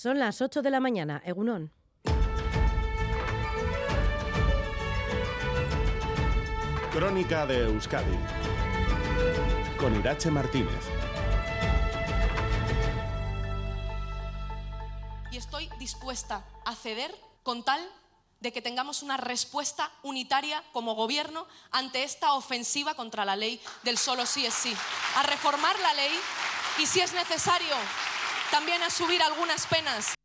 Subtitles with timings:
[0.00, 1.72] Son las 8 de la mañana, Egunón.
[6.92, 8.16] Crónica de Euskadi
[9.76, 10.84] con Irache Martínez.
[15.32, 17.12] Y estoy dispuesta a ceder
[17.42, 17.80] con tal
[18.38, 23.98] de que tengamos una respuesta unitaria como gobierno ante esta ofensiva contra la ley del
[23.98, 24.72] solo sí es sí.
[25.16, 26.12] A reformar la ley
[26.78, 27.74] y si es necesario
[28.50, 30.17] también a subir algunas penas.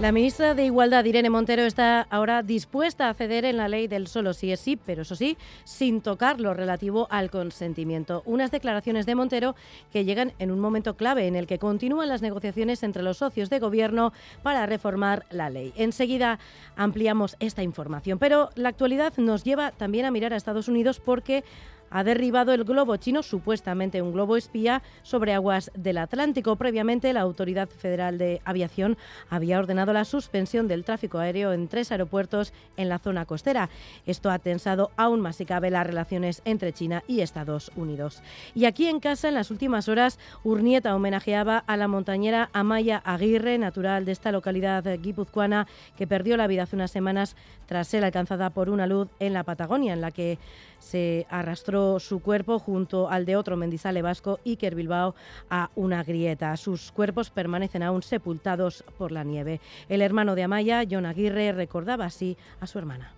[0.00, 4.06] La ministra de Igualdad, Irene Montero, está ahora dispuesta a ceder en la ley del
[4.06, 8.22] solo sí es sí, pero eso sí, sin tocar lo relativo al consentimiento.
[8.24, 9.54] Unas declaraciones de Montero
[9.92, 13.50] que llegan en un momento clave en el que continúan las negociaciones entre los socios
[13.50, 15.74] de gobierno para reformar la ley.
[15.76, 16.38] Enseguida
[16.76, 21.44] ampliamos esta información, pero la actualidad nos lleva también a mirar a Estados Unidos porque
[21.90, 26.56] ha derribado el globo chino, supuestamente un globo espía, sobre aguas del Atlántico.
[26.56, 28.96] Previamente, la Autoridad Federal de Aviación
[29.28, 33.68] había ordenado la suspensión del tráfico aéreo en tres aeropuertos en la zona costera.
[34.06, 38.22] Esto ha tensado aún más si cabe las relaciones entre China y Estados Unidos.
[38.54, 43.58] Y aquí en casa, en las últimas horas, Urnieta homenajeaba a la montañera Amaya Aguirre,
[43.58, 47.36] natural de esta localidad guipuzcoana, que perdió la vida hace unas semanas
[47.66, 50.38] tras ser alcanzada por una luz en la Patagonia, en la que
[50.80, 55.14] se arrastró su cuerpo junto al de otro mendizale vasco, Iker Bilbao,
[55.48, 56.56] a una grieta.
[56.56, 59.60] Sus cuerpos permanecen aún sepultados por la nieve.
[59.88, 63.12] El hermano de Amaya, John Aguirre, recordaba así a su hermana.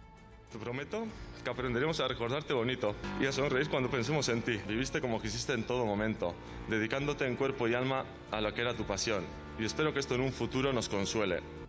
[0.52, 1.06] Te prometo
[1.42, 4.60] que aprenderemos a recordarte bonito y a sonreír cuando pensemos en ti.
[4.68, 6.34] Viviste como quisiste en todo momento,
[6.68, 9.24] dedicándote en cuerpo y alma a lo que era tu pasión.
[9.58, 11.61] Y espero que esto en un futuro nos consuele.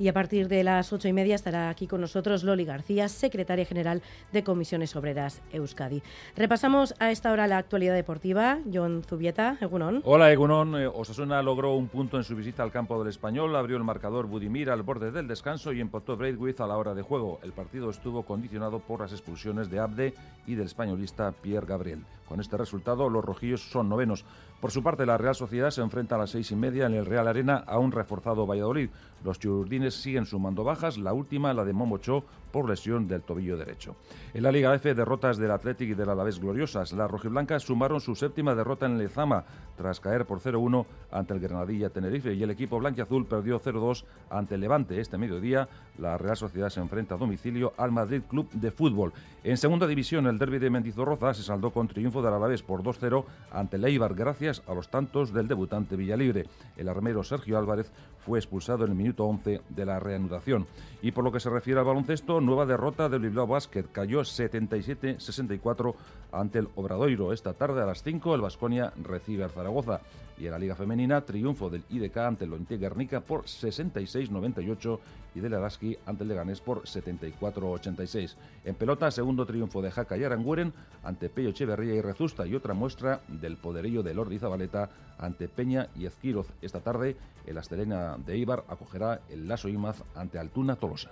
[0.00, 3.66] Y a partir de las ocho y media estará aquí con nosotros Loli García, secretaria
[3.66, 4.00] general
[4.32, 6.02] de Comisiones Obreras Euskadi.
[6.34, 8.60] Repasamos a esta hora la actualidad deportiva.
[8.72, 10.00] John Zubieta, Egunon.
[10.06, 10.80] Hola, Egunon.
[10.80, 14.26] Eh, Osasuna logró un punto en su visita al campo del Español, abrió el marcador
[14.26, 17.38] Budimir al borde del descanso y empotó Braithwaite a la hora de juego.
[17.42, 20.14] El partido estuvo condicionado por las expulsiones de Abde
[20.46, 22.06] y del españolista Pierre Gabriel.
[22.30, 24.24] Con este resultado, los rojillos son novenos.
[24.60, 27.04] Por su parte, la Real Sociedad se enfrenta a las seis y media en el
[27.04, 28.88] Real Arena a un reforzado Valladolid.
[29.24, 33.96] Los churdines siguen sumando bajas, la última la de Momocho por lesión del tobillo derecho.
[34.32, 36.92] En la Liga F, derrotas del Athletic y del Alavés gloriosas.
[36.92, 39.44] Las rojiblancas sumaron su séptima derrota en Lezama
[39.76, 44.54] tras caer por 0-1 ante el Granadilla Tenerife y el equipo blanquiazul perdió 0-2 ante
[44.54, 45.00] el Levante.
[45.00, 49.12] Este mediodía, la Real Sociedad se enfrenta a domicilio al Madrid Club de Fútbol.
[49.42, 53.24] En segunda división, el derby de Mendizorroza se saldó con triunfo del Alavés por 2-0
[53.52, 56.46] ante el Eibar gracias a los tantos del debutante Villalibre.
[56.76, 60.66] El armero Sergio Álvarez fue expulsado en el minuto 11 de la reanudación.
[61.02, 63.84] Y por lo que se refiere al baloncesto, nueva derrota del Bilbao Basket.
[63.90, 65.94] Cayó 77-64
[66.32, 67.32] ante el Obradoiro.
[67.32, 70.00] Esta tarde a las 5 el Vasconia recibe al Zaragoza.
[70.38, 74.98] Y en la Liga Femenina, triunfo del IDK ante el Ointe Guernica por 66-98
[75.34, 78.36] y del Araski ante el Leganés por 74-86.
[78.64, 80.72] En pelota, segundo triunfo de Jaca y Aranguren
[81.02, 85.88] ante Pello Echeverría y Rezusta y otra muestra del poderío de Lordi Zabaleta ante Peña
[85.94, 86.48] y Ezquiroz.
[86.62, 91.10] Esta tarde, el Astelena de Ibar acogerá el Laso Imaz ante Altuna Tolosa.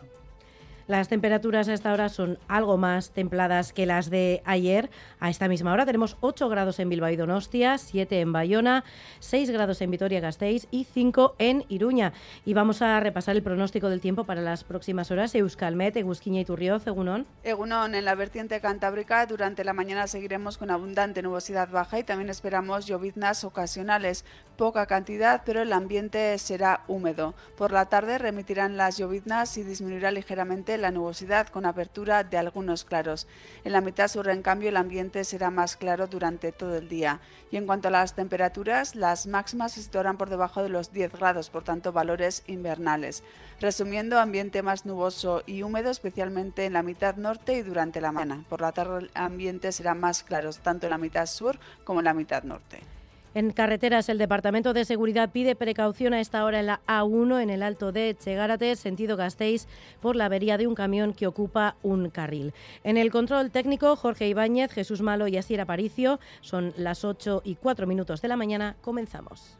[0.89, 4.89] Las temperaturas a esta hora son algo más templadas que las de ayer.
[5.21, 8.85] A esta misma hora tenemos 8 grados en Bilbao y Donostia, 7 en Bayona,
[9.19, 12.15] 6 grados en Vitoria-Gasteiz y 5 en Iruña.
[12.47, 15.35] Y vamos a repasar el pronóstico del tiempo para las próximas horas.
[15.35, 17.27] Euskalmet, Egusquiña y Turrioz, Egunon.
[17.45, 22.31] Egunon, en la vertiente cantábrica durante la mañana seguiremos con abundante nubosidad baja y también
[22.31, 24.25] esperamos lloviznas ocasionales.
[24.59, 27.37] Poca cantidad, pero el ambiente será húmedo.
[27.57, 32.85] Por la tarde remitirán las lloviznas y disminuirá ligeramente la nubosidad con apertura de algunos
[32.85, 33.29] claros.
[33.63, 37.21] En la mitad sur, en cambio, el ambiente será más claro durante todo el día.
[37.53, 41.13] Y en cuanto a las temperaturas, las máximas se situarán por debajo de los 10
[41.13, 43.23] grados, por tanto valores invernales.
[43.61, 48.45] Resumiendo, ambiente más nuboso y húmedo, especialmente en la mitad norte y durante la mañana.
[48.49, 52.07] Por la tarde el ambiente será más claro, tanto en la mitad sur como en
[52.07, 52.98] la mitad norte.
[53.35, 57.51] En carreteras, el Departamento de Seguridad pide precaución a esta hora en la A1 en
[57.51, 59.67] el Alto de Chegárate, sentido Gasteiz,
[60.01, 62.55] por la avería de un camión que ocupa un carril.
[62.85, 66.21] En el control técnico, Jorge Ibáñez, Jesús Malo y Asier Aparicio.
[66.41, 68.77] Son las 8 y 4 minutos de la mañana.
[68.81, 69.57] Comenzamos.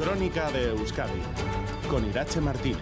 [0.00, 1.20] Crónica de Euskadi
[1.90, 2.78] con Irache Martínez.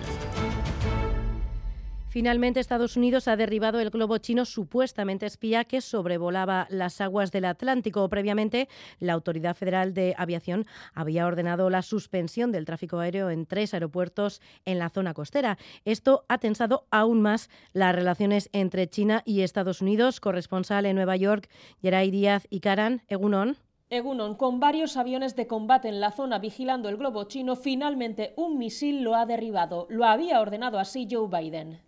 [2.10, 7.44] Finalmente, Estados Unidos ha derribado el globo chino supuestamente espía que sobrevolaba las aguas del
[7.44, 8.08] Atlántico.
[8.08, 8.68] Previamente,
[8.98, 10.64] la Autoridad Federal de Aviación
[10.94, 15.58] había ordenado la suspensión del tráfico aéreo en tres aeropuertos en la zona costera.
[15.84, 20.20] Esto ha tensado aún más las relaciones entre China y Estados Unidos.
[20.20, 21.50] Corresponsal en Nueva York,
[21.82, 23.58] Geray Díaz y Karan Egunon.
[23.90, 28.58] Egunon, con varios aviones de combate en la zona vigilando el globo chino, finalmente un
[28.58, 29.86] misil lo ha derribado.
[29.88, 31.80] Lo había ordenado así Joe Biden.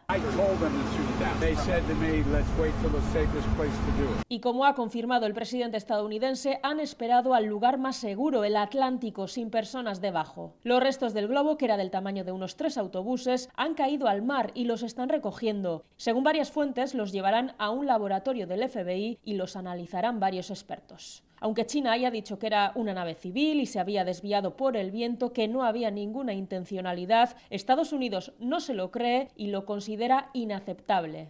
[4.30, 9.28] Y como ha confirmado el presidente estadounidense, han esperado al lugar más seguro, el Atlántico,
[9.28, 10.54] sin personas debajo.
[10.62, 14.22] Los restos del globo, que era del tamaño de unos tres autobuses, han caído al
[14.22, 15.84] mar y los están recogiendo.
[15.98, 21.22] Según varias fuentes, los llevarán a un laboratorio del FBI y los analizarán varios expertos.
[21.40, 24.90] Aunque China haya dicho que era una nave civil y se había desviado por el
[24.90, 30.28] viento, que no había ninguna intencionalidad, Estados Unidos no se lo cree y lo considera
[30.34, 31.28] inaceptable.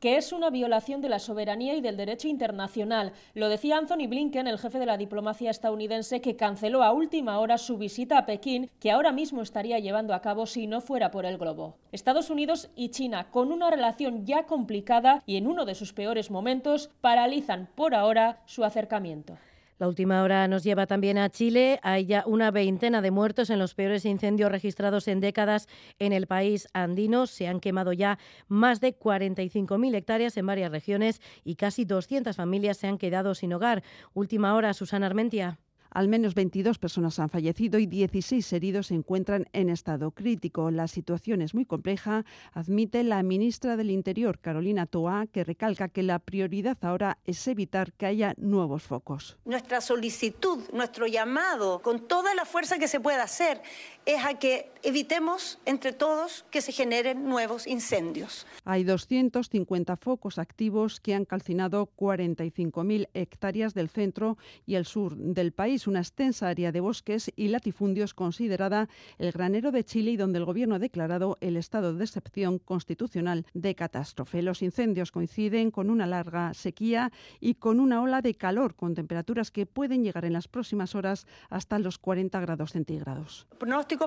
[0.00, 3.12] Que es una violación de la soberanía y del derecho internacional.
[3.34, 7.58] Lo decía Anthony Blinken, el jefe de la diplomacia estadounidense, que canceló a última hora
[7.58, 11.26] su visita a Pekín, que ahora mismo estaría llevando a cabo si no fuera por
[11.26, 11.76] el globo.
[11.92, 16.30] Estados Unidos y China, con una relación ya complicada y en uno de sus peores
[16.30, 19.36] momentos, paralizan por ahora su acercamiento.
[19.78, 21.78] La última hora nos lleva también a Chile.
[21.84, 25.68] Hay ya una veintena de muertos en los peores incendios registrados en décadas
[26.00, 27.28] en el país andino.
[27.28, 32.76] Se han quemado ya más de 45.000 hectáreas en varias regiones y casi 200 familias
[32.76, 33.84] se han quedado sin hogar.
[34.14, 35.60] Última hora, Susana Armentia.
[35.90, 40.70] Al menos 22 personas han fallecido y 16 heridos se encuentran en estado crítico.
[40.70, 46.02] La situación es muy compleja, admite la ministra del Interior, Carolina Toa, que recalca que
[46.02, 49.38] la prioridad ahora es evitar que haya nuevos focos.
[49.44, 53.62] Nuestra solicitud, nuestro llamado, con toda la fuerza que se pueda hacer,
[54.04, 58.46] es a que evitemos entre todos que se generen nuevos incendios.
[58.64, 65.52] Hay 250 focos activos que han calcinado 45.000 hectáreas del centro y el sur del
[65.52, 68.88] país, una extensa área de bosques y latifundios considerada
[69.18, 73.46] el granero de Chile y donde el gobierno ha declarado el estado de excepción constitucional
[73.54, 74.42] de catástrofe.
[74.42, 79.50] Los incendios coinciden con una larga sequía y con una ola de calor con temperaturas
[79.50, 83.46] que pueden llegar en las próximas horas hasta los 40 grados centígrados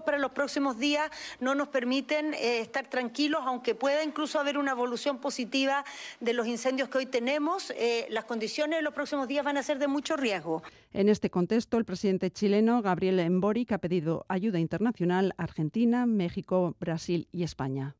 [0.03, 1.09] para los próximos días
[1.39, 5.83] no nos permiten eh, estar tranquilos, aunque pueda incluso haber una evolución positiva
[6.19, 7.71] de los incendios que hoy tenemos.
[7.71, 10.63] Eh, las condiciones de los próximos días van a ser de mucho riesgo.
[10.93, 16.75] En este contexto, el presidente chileno Gabriel Emboric ha pedido ayuda internacional a Argentina, México,
[16.81, 17.95] Brasil y España.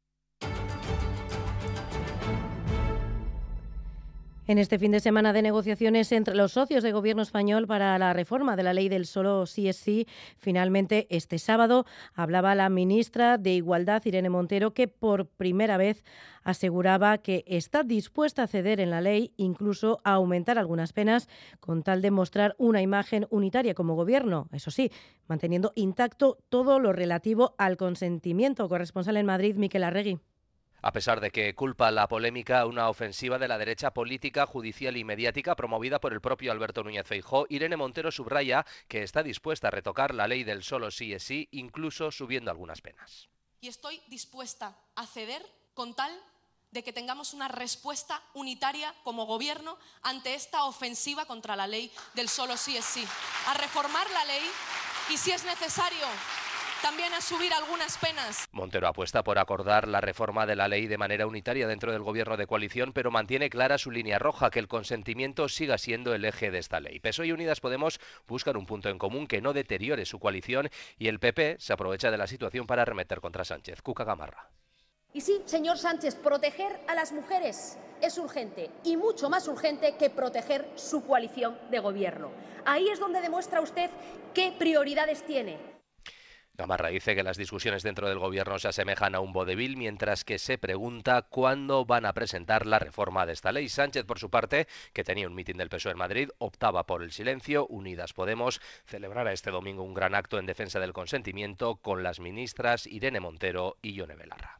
[4.52, 8.12] En este fin de semana de negociaciones entre los socios de gobierno español para la
[8.12, 10.08] reforma de la ley del solo sí es sí,
[10.40, 16.04] finalmente este sábado hablaba la ministra de Igualdad, Irene Montero, que por primera vez
[16.44, 21.30] aseguraba que está dispuesta a ceder en la ley, incluso a aumentar algunas penas,
[21.62, 24.92] con tal de mostrar una imagen unitaria como gobierno, eso sí,
[25.28, 28.68] manteniendo intacto todo lo relativo al consentimiento.
[28.68, 30.20] Corresponsal en Madrid, Miquel Arregui.
[30.84, 35.04] A pesar de que culpa la polémica una ofensiva de la derecha política, judicial y
[35.04, 39.72] mediática promovida por el propio Alberto Núñez Feijó, Irene Montero subraya que está dispuesta a
[39.72, 43.30] retocar la ley del solo sí es sí, incluso subiendo algunas penas.
[43.60, 45.46] Y estoy dispuesta a ceder
[45.76, 46.12] con tal
[46.72, 52.28] de que tengamos una respuesta unitaria como gobierno ante esta ofensiva contra la ley del
[52.28, 53.06] solo sí es sí.
[53.48, 54.44] A reformar la ley
[55.12, 56.08] y si es necesario
[56.82, 58.48] también a subir algunas penas.
[58.52, 62.38] Montero apuesta por acordar la reforma de la ley de manera unitaria dentro del gobierno
[62.38, 66.52] de coalición, pero mantiene clara su línea roja, que el consentimiento siga siendo el eje
[66.52, 67.00] de esta ley.
[67.00, 71.08] PSOE y Unidas Podemos buscan un punto en común que no deteriore su coalición y
[71.08, 73.82] el PP se aprovecha de la situación para arremeter contra Sánchez.
[73.82, 74.50] Cuca Gamarra.
[75.14, 80.10] Y sí, señor Sánchez, proteger a las mujeres es urgente y mucho más urgente que
[80.10, 82.32] proteger su coalición de gobierno.
[82.66, 83.90] Ahí es donde demuestra usted
[84.34, 85.81] qué prioridades tiene.
[86.58, 90.38] Gamarra dice que las discusiones dentro del gobierno se asemejan a un vodevil, mientras que
[90.38, 93.70] se pregunta cuándo van a presentar la reforma de esta ley.
[93.70, 97.12] Sánchez, por su parte, que tenía un mitin del PSOE en Madrid, optaba por el
[97.12, 97.66] silencio.
[97.68, 102.86] Unidas Podemos celebrará este domingo un gran acto en defensa del consentimiento con las ministras
[102.86, 104.60] Irene Montero y Yone Belarra.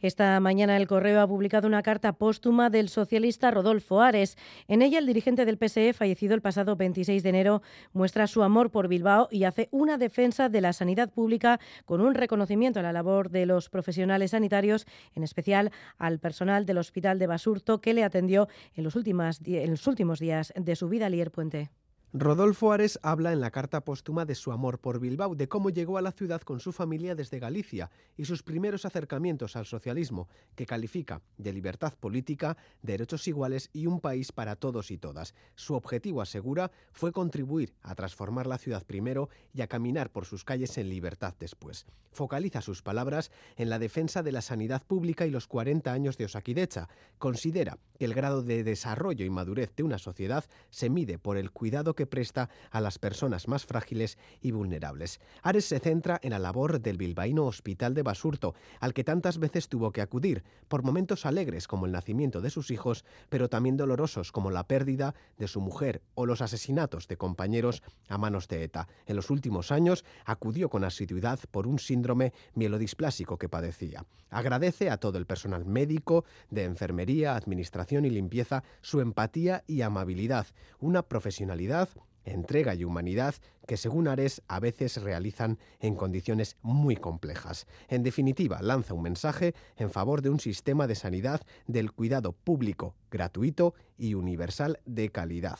[0.00, 4.38] Esta mañana el Correo ha publicado una carta póstuma del socialista Rodolfo Ares.
[4.68, 7.62] En ella el dirigente del PSE, fallecido el pasado 26 de enero,
[7.92, 12.14] muestra su amor por Bilbao y hace una defensa de la sanidad pública con un
[12.14, 14.86] reconocimiento a la labor de los profesionales sanitarios,
[15.16, 20.52] en especial al personal del Hospital de Basurto que le atendió en los, últimos días
[20.54, 21.70] de su vida, Lier Puente.
[22.14, 25.98] Rodolfo Ares habla en la carta póstuma de su amor por Bilbao, de cómo llegó
[25.98, 30.64] a la ciudad con su familia desde Galicia y sus primeros acercamientos al socialismo, que
[30.64, 35.34] califica de libertad política, derechos iguales y un país para todos y todas.
[35.54, 40.44] Su objetivo, asegura, fue contribuir a transformar la ciudad primero y a caminar por sus
[40.44, 41.84] calles en libertad después.
[42.10, 46.24] Focaliza sus palabras en la defensa de la sanidad pública y los 40 años de
[46.24, 46.88] Osakidecha.
[47.18, 51.50] Considera que el grado de desarrollo y madurez de una sociedad se mide por el
[51.50, 55.18] cuidado que presta a las personas más frágiles y vulnerables.
[55.42, 59.68] Ares se centra en la labor del bilbaíno Hospital de Basurto, al que tantas veces
[59.68, 64.30] tuvo que acudir, por momentos alegres como el nacimiento de sus hijos, pero también dolorosos
[64.30, 68.86] como la pérdida de su mujer o los asesinatos de compañeros a manos de ETA.
[69.06, 74.04] En los últimos años acudió con asiduidad por un síndrome mielodisplásico que padecía.
[74.30, 80.46] Agradece a todo el personal médico, de enfermería, administración y limpieza su empatía y amabilidad,
[80.78, 81.87] una profesionalidad
[82.32, 83.34] entrega y humanidad
[83.66, 87.66] que según Ares a veces realizan en condiciones muy complejas.
[87.88, 92.94] En definitiva, lanza un mensaje en favor de un sistema de sanidad del cuidado público,
[93.10, 95.58] gratuito y universal de calidad.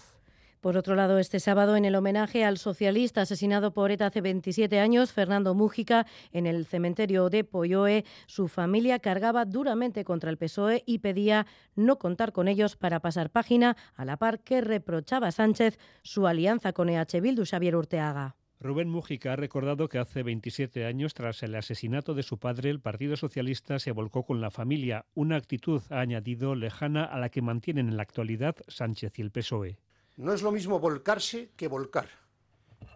[0.61, 4.81] Por otro lado, este sábado, en el homenaje al socialista asesinado por ETA hace 27
[4.81, 10.83] años, Fernando Mújica, en el cementerio de Polloe, su familia cargaba duramente contra el PSOE
[10.85, 11.47] y pedía
[11.77, 16.27] no contar con ellos para pasar página, a la par que reprochaba a Sánchez su
[16.27, 18.35] alianza con EH Bildu, Xavier Urteaga.
[18.61, 22.81] Rubén Mújica ha recordado que hace 27 años, tras el asesinato de su padre, el
[22.81, 27.89] Partido Socialista se volcó con la familia, una actitud, añadido, lejana a la que mantienen
[27.89, 29.79] en la actualidad Sánchez y el PSOE.
[30.19, 32.09] No es lo mismo volcarse que volcar.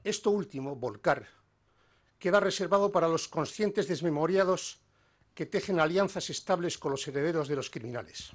[0.02, 1.28] Esto último, volcar,
[2.18, 4.80] queda reservado para los conscientes desmemoriados
[5.32, 8.32] que tejen alianzas estables con los herederos de los criminales.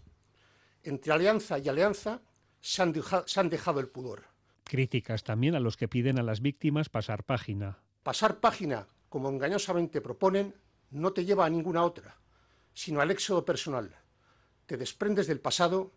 [0.83, 2.21] Entre alianza y alianza
[2.61, 2.93] se han,
[3.25, 4.23] se han dejado el pudor.
[4.63, 7.79] Críticas también a los que piden a las víctimas pasar página.
[8.03, 10.55] Pasar página, como engañosamente proponen,
[10.91, 12.15] no te lleva a ninguna otra,
[12.73, 13.93] sino al éxodo personal.
[14.65, 15.91] Te desprendes del pasado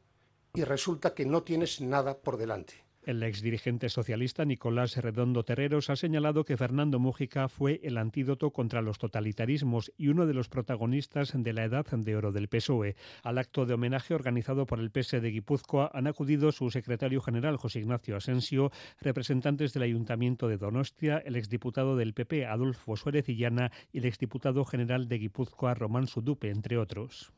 [0.55, 2.75] y resulta que no tienes nada por delante.
[3.03, 8.83] El exdirigente socialista Nicolás Redondo Terreros ha señalado que Fernando Mújica fue el antídoto contra
[8.83, 12.97] los totalitarismos y uno de los protagonistas de la edad de oro del PSOE.
[13.23, 17.57] Al acto de homenaje organizado por el PS de Guipúzcoa han acudido su secretario general
[17.57, 23.73] José Ignacio Asensio, representantes del Ayuntamiento de Donostia, el exdiputado del PP Adolfo Suárez Illana
[23.95, 27.33] y el exdiputado general de Guipúzcoa Román Sudupe, entre otros.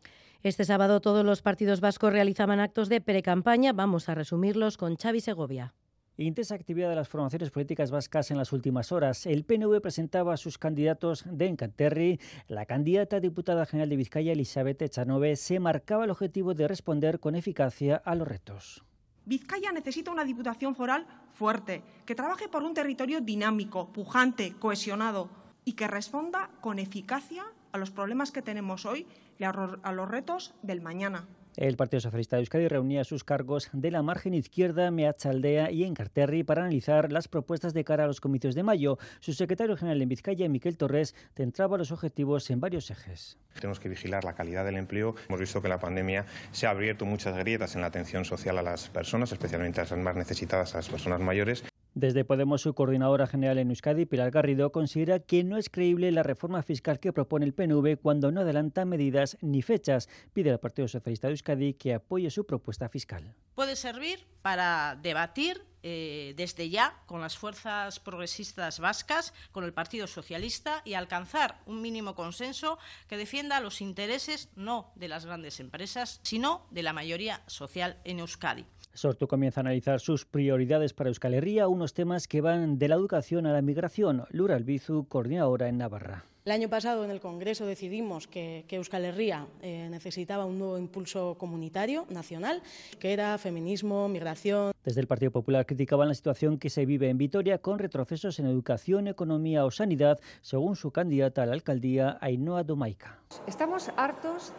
[0.44, 3.72] Este sábado todos los partidos vascos realizaban actos de precampaña.
[3.72, 5.72] Vamos a resumirlos con Xavi Segovia.
[6.16, 9.24] Intensa actividad de las formaciones políticas vascas en las últimas horas.
[9.24, 12.18] El PNV presentaba a sus candidatos de Encanterri.
[12.48, 17.20] La candidata a diputada general de Vizcaya, Elizabeth Echanove, se marcaba el objetivo de responder
[17.20, 18.82] con eficacia a los retos.
[19.24, 25.30] Vizcaya necesita una diputación foral fuerte, que trabaje por un territorio dinámico, pujante, cohesionado
[25.64, 29.06] y que responda con eficacia a los problemas que tenemos hoy
[29.42, 31.26] y a los retos del mañana.
[31.56, 36.44] El Partido Socialista de Euskadi reunía sus cargos de la margen izquierda, Meachaldea y Encarterri
[36.44, 38.98] para analizar las propuestas de cara a los comicios de mayo.
[39.20, 43.36] Su secretario general en Vizcaya, Miquel Torres, centraba los objetivos en varios ejes.
[43.54, 45.16] Tenemos que vigilar la calidad del empleo.
[45.28, 48.62] Hemos visto que la pandemia se ha abierto muchas grietas en la atención social a
[48.62, 51.64] las personas, especialmente a las más necesitadas, a las personas mayores.
[52.02, 56.24] Desde Podemos, su coordinadora general en Euskadi, Pilar Garrido, considera que no es creíble la
[56.24, 60.08] reforma fiscal que propone el PNV cuando no adelanta medidas ni fechas.
[60.32, 63.32] Pide al Partido Socialista de Euskadi que apoye su propuesta fiscal.
[63.54, 70.08] Puede servir para debatir eh, desde ya con las fuerzas progresistas vascas, con el Partido
[70.08, 76.18] Socialista y alcanzar un mínimo consenso que defienda los intereses no de las grandes empresas,
[76.24, 78.66] sino de la mayoría social en Euskadi.
[78.94, 82.94] Sortu comienza a analizar sus prioridades para Euskal Herria, unos temas que van de la
[82.96, 84.24] educación a la migración.
[84.30, 86.26] Lura Albizu, coordinadora en Navarra.
[86.44, 91.36] El año pasado en el Congreso decidimos que, Euskal Herria eh, necesitaba un nuevo impulso
[91.38, 92.62] comunitario nacional,
[92.98, 94.72] que era feminismo, migración.
[94.84, 98.46] Desde el Partido Popular criticaban la situación que se vive en Vitoria con retrocesos en
[98.46, 103.20] educación, economía o sanidad, según su candidata a la alcaldía, Ainhoa Domaica.
[103.46, 104.52] Estamos hartos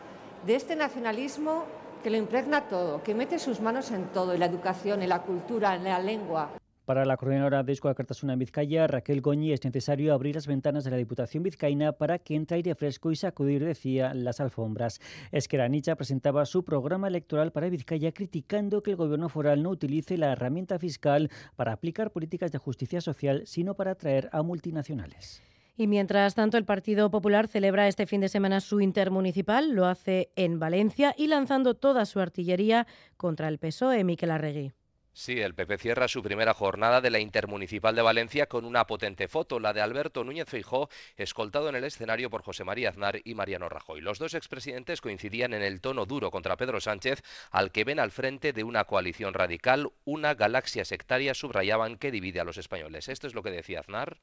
[0.46, 1.66] de este nacionalismo
[2.03, 5.22] que lo impregna todo, que mete sus manos en todo, en la educación, en la
[5.22, 6.51] cultura, en la lengua.
[6.86, 10.83] Para la coordinadora de Euskal Cartasuna en Vizcaya, Raquel Goñi, es necesario abrir las ventanas
[10.83, 15.00] de la Diputación Vizcaína para que entre aire fresco y sacudir, decía, las alfombras.
[15.31, 20.33] Esqueranicha presentaba su programa electoral para Vizcaya criticando que el gobierno foral no utilice la
[20.33, 25.41] herramienta fiscal para aplicar políticas de justicia social, sino para atraer a multinacionales.
[25.75, 30.32] Y mientras tanto, el Partido Popular celebra este fin de semana su intermunicipal, lo hace
[30.36, 32.86] en Valencia y lanzando toda su artillería
[33.18, 34.74] contra el PSOE, Miquel Arregui.
[35.15, 39.27] Sí, el PP cierra su primera jornada de la Intermunicipal de Valencia con una potente
[39.27, 43.36] foto, la de Alberto Núñez Feijó, escoltado en el escenario por José María Aznar y
[43.36, 44.01] Mariano Rajoy.
[44.01, 48.10] Los dos expresidentes coincidían en el tono duro contra Pedro Sánchez, al que ven al
[48.10, 53.08] frente de una coalición radical, una galaxia sectaria, subrayaban, que divide a los españoles.
[53.08, 54.20] Esto es lo que decía Aznar.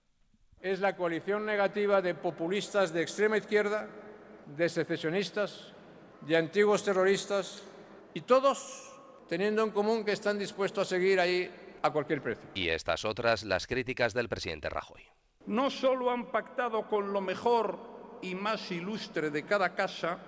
[0.62, 3.88] Es la coalición negativa de populistas de extrema izquierda,
[4.46, 5.72] de secesionistas,
[6.20, 7.62] de antiguos terroristas
[8.12, 8.92] y todos
[9.26, 11.50] teniendo en común que están dispuestos a seguir ahí
[11.80, 12.50] a cualquier precio.
[12.52, 15.00] Y estas otras, las críticas del presidente Rajoy.
[15.46, 20.18] No solo han pactado con lo mejor y más ilustre de cada casa,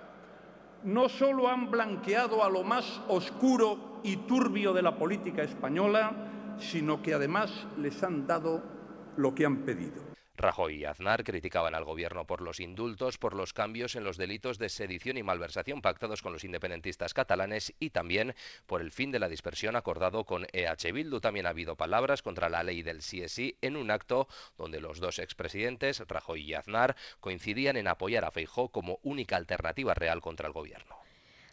[0.83, 7.03] no solo han blanqueado a lo más oscuro y turbio de la política española, sino
[7.03, 8.63] que además les han dado
[9.15, 10.12] lo que han pedido.
[10.35, 14.57] Rajoy y Aznar criticaban al gobierno por los indultos, por los cambios en los delitos
[14.57, 18.33] de sedición y malversación pactados con los independentistas catalanes y también
[18.65, 21.19] por el fin de la dispersión acordado con EH Bildu.
[21.19, 25.19] También ha habido palabras contra la ley del CSI en un acto donde los dos
[25.19, 30.53] expresidentes, Rajoy y Aznar, coincidían en apoyar a Feijó como única alternativa real contra el
[30.53, 31.02] gobierno.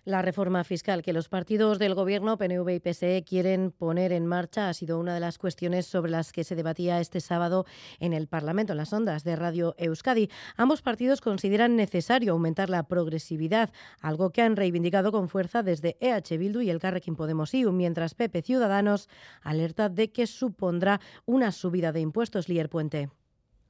[0.04, 4.68] La reforma fiscal que los partidos del Gobierno, PNV y PSE, quieren poner en marcha
[4.70, 7.66] ha sido una de las cuestiones sobre las que se debatía este sábado
[7.98, 10.30] en el Parlamento, en las ondas de Radio Euskadi.
[10.56, 16.38] Ambos partidos consideran necesario aumentar la progresividad, algo que han reivindicado con fuerza desde EH
[16.38, 19.08] Bildu y el Carrequín Podemos IU, mientras PP Ciudadanos
[19.42, 22.48] alerta de que supondrá una subida de impuestos.
[22.48, 23.10] Lier Puente.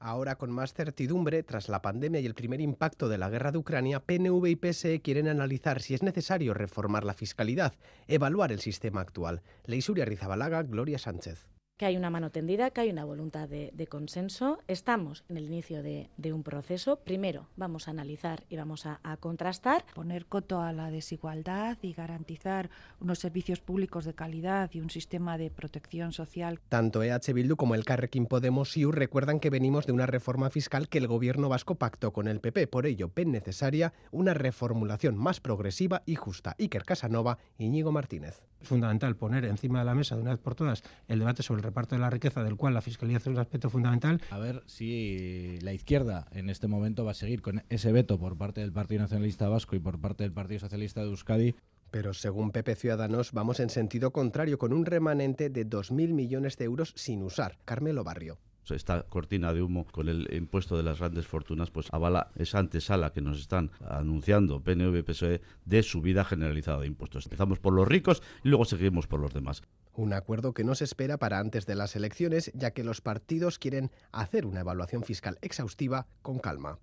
[0.02, 3.58] Ahora, con más certidumbre, tras la pandemia y el primer impacto de la guerra de
[3.58, 7.74] Ucrania, PNV y PSE quieren analizar si es necesario reformar la fiscalidad,
[8.08, 9.42] evaluar el sistema actual.
[9.66, 11.46] Leisuria Rizabalaga, Gloria Sánchez
[11.80, 14.58] que hay una mano tendida, que hay una voluntad de, consenso.
[14.68, 16.96] Estamos en el inicio de, un proceso.
[16.96, 19.86] Primero vamos a analizar y vamos a, contrastar.
[19.94, 22.68] Poner coto a la desigualdad y garantizar
[23.00, 26.60] unos servicios públicos de calidad y un sistema de protección social.
[26.68, 30.86] Tanto EH Bildu como el Carrequín Podemos IU recuerdan que venimos de una reforma fiscal
[30.90, 32.66] que el gobierno vasco pactó con el PP.
[32.66, 36.56] Por ello, ven necesaria una reformulación más progresiva y justa.
[36.58, 38.49] Iker Casanova, Íñigo Martínez.
[38.60, 41.60] Es fundamental poner encima de la mesa de una vez por todas el debate sobre
[41.60, 44.20] el reparto de la riqueza, del cual la fiscalía es un aspecto fundamental.
[44.30, 48.36] A ver si la izquierda en este momento va a seguir con ese veto por
[48.36, 51.54] parte del Partido Nacionalista Vasco y por parte del Partido Socialista de Euskadi.
[51.90, 56.66] Pero según PP Ciudadanos, vamos en sentido contrario, con un remanente de 2.000 millones de
[56.66, 57.58] euros sin usar.
[57.64, 62.30] Carmelo Barrio esta cortina de humo con el impuesto de las grandes fortunas, pues avala
[62.36, 67.26] esa antesala que nos están anunciando PNV PSOE de subida generalizada de impuestos.
[67.26, 69.62] Empezamos por los ricos y luego seguimos por los demás.
[69.94, 73.58] Un acuerdo que no se espera para antes de las elecciones, ya que los partidos
[73.58, 76.78] quieren hacer una evaluación fiscal exhaustiva con calma.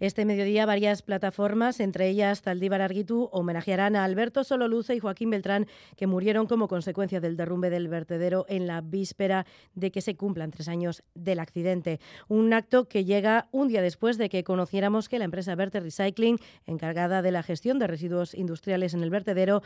[0.00, 5.66] Este mediodía varias plataformas, entre ellas Zaldívar Arguitu, homenajearán a Alberto Sololuce y Joaquín Beltrán,
[5.96, 10.50] que murieron como consecuencia del derrumbe del vertedero en la víspera de que se cumplan
[10.50, 12.00] tres años del accidente.
[12.26, 16.38] Un acto que llega un día después de que conociéramos que la empresa Verte Recycling,
[16.66, 19.62] encargada de la gestión de residuos industriales en el vertedero,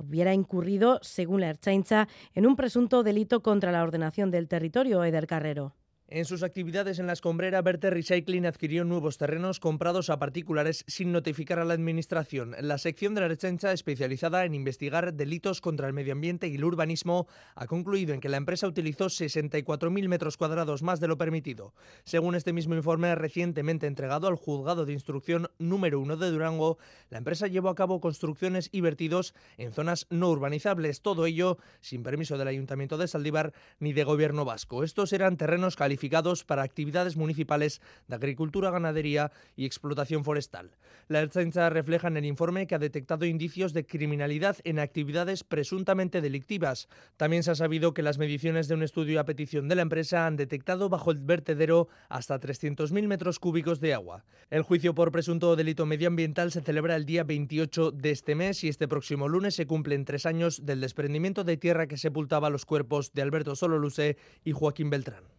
[0.00, 5.26] hubiera incurrido, según la Erchaincha, en un presunto delito contra la ordenación del territorio, Eder
[5.26, 5.74] Carrero.
[6.08, 11.10] En sus actividades en la escombrera, Verte Recycling adquirió nuevos terrenos comprados a particulares sin
[11.10, 12.54] notificar a la Administración.
[12.60, 16.64] La sección de la Rechencha, especializada en investigar delitos contra el medio ambiente y el
[16.64, 21.74] urbanismo, ha concluido en que la empresa utilizó 64.000 metros cuadrados más de lo permitido.
[22.04, 26.78] Según este mismo informe recientemente entregado al Juzgado de Instrucción número 1 de Durango,
[27.10, 32.04] la empresa llevó a cabo construcciones y vertidos en zonas no urbanizables, todo ello sin
[32.04, 34.84] permiso del Ayuntamiento de Saldívar ni de Gobierno vasco.
[34.84, 35.95] Estos eran terrenos calificados
[36.46, 40.70] para actividades municipales de agricultura, ganadería y explotación forestal.
[41.08, 46.20] La Ertzaintza refleja en el informe que ha detectado indicios de criminalidad en actividades presuntamente
[46.20, 46.88] delictivas.
[47.16, 50.26] También se ha sabido que las mediciones de un estudio a petición de la empresa
[50.26, 54.24] han detectado bajo el vertedero hasta 300.000 metros cúbicos de agua.
[54.50, 58.68] El juicio por presunto delito medioambiental se celebra el día 28 de este mes y
[58.68, 63.12] este próximo lunes se cumplen tres años del desprendimiento de tierra que sepultaba los cuerpos
[63.12, 65.35] de Alberto Sololuce y Joaquín Beltrán.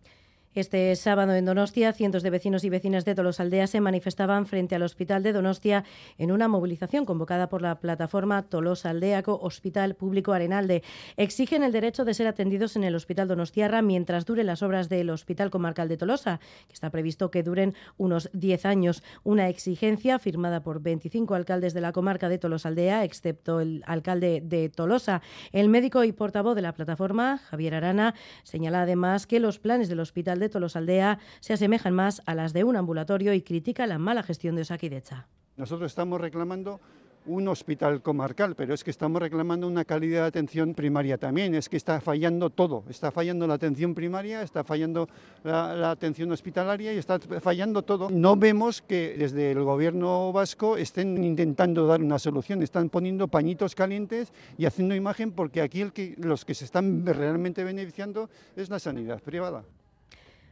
[0.54, 4.82] Este sábado en Donostia, cientos de vecinos y vecinas de Tolosaldea se manifestaban frente al
[4.82, 5.84] Hospital de Donostia
[6.18, 10.82] en una movilización convocada por la plataforma Tolosaldeaco Hospital Público Arenalde.
[11.16, 15.12] Exigen el derecho de ser atendidos en el Hospital Donostiarra mientras duren las obras del
[15.12, 19.04] Hospital Comarcal de Tolosa, que está previsto que duren unos 10 años.
[19.24, 24.70] Una exigencia firmada por 25 alcaldes de la comarca de Tolosaldea, excepto el alcalde de
[24.70, 25.22] Tolosa.
[25.52, 30.00] El médico y portavoz de la plataforma, Javier Arana, señala además que los planes del
[30.00, 34.24] Hospital de Tolosaldea se asemejan más a las de un ambulatorio y critica la mala
[34.24, 35.28] gestión de Osakidecha.
[35.56, 36.80] Nosotros estamos reclamando
[37.28, 41.70] un hospital comarcal, pero es que estamos reclamando una calidad de atención primaria también, es
[41.70, 45.08] que está fallando todo, está fallando la atención primaria, está fallando
[45.44, 48.10] la, atención hospitalaria y está fallando todo.
[48.10, 53.76] No vemos que desde el gobierno vasco estén intentando dar una solución, están poniendo pañitos
[53.76, 55.86] calientes y haciendo imagen porque aquí
[56.18, 59.64] los que se están realmente beneficiando es la sanidad privada.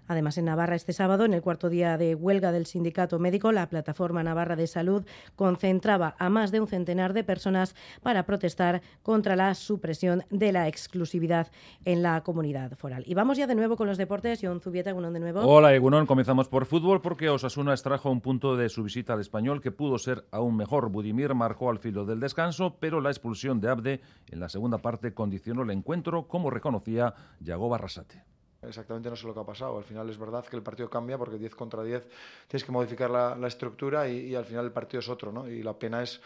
[0.08, 3.70] Además, en Navarra este sábado, en el cuarto día de huelga del sindicato médico, la
[3.70, 9.36] Plataforma Navarra de Salud concentraba a más de un centenar de personas para protestar contra
[9.36, 11.52] la supresión de la exclusividad
[11.86, 13.04] en la comunidad foral.
[13.08, 14.39] Y vamos ya de nuevo con los deportes.
[14.41, 15.41] John Zubieta, Egunon de nuevo.
[15.41, 16.06] Hola, Egunon.
[16.06, 19.98] Comenzamos por fútbol porque Osasuna extrajo un punto de su visita al español que pudo
[19.98, 20.89] ser aún mejor.
[20.89, 25.13] Budimir marcó al filo del descanso, pero la expulsión de Abde en la segunda parte
[25.13, 28.35] condicionó el encuentro, como reconocía Yago Barrasate
[28.67, 29.78] exactamente no sé lo que ha pasado.
[29.78, 32.08] Al final es verdad que el partido cambia porque 10 contra 10
[32.47, 35.47] tienes que modificar la, estructura y, al final el partido es otro, ¿no?
[35.47, 36.21] Y la pena es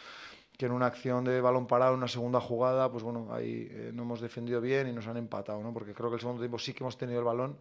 [0.58, 3.92] que en una acción de balón parado, en una segunda jugada, pues bueno, ahí eh,
[3.94, 5.74] no hemos defendido bien y nos han empatado, ¿no?
[5.74, 7.58] Porque creo que el segundo tiempo sí que hemos tenido el balón,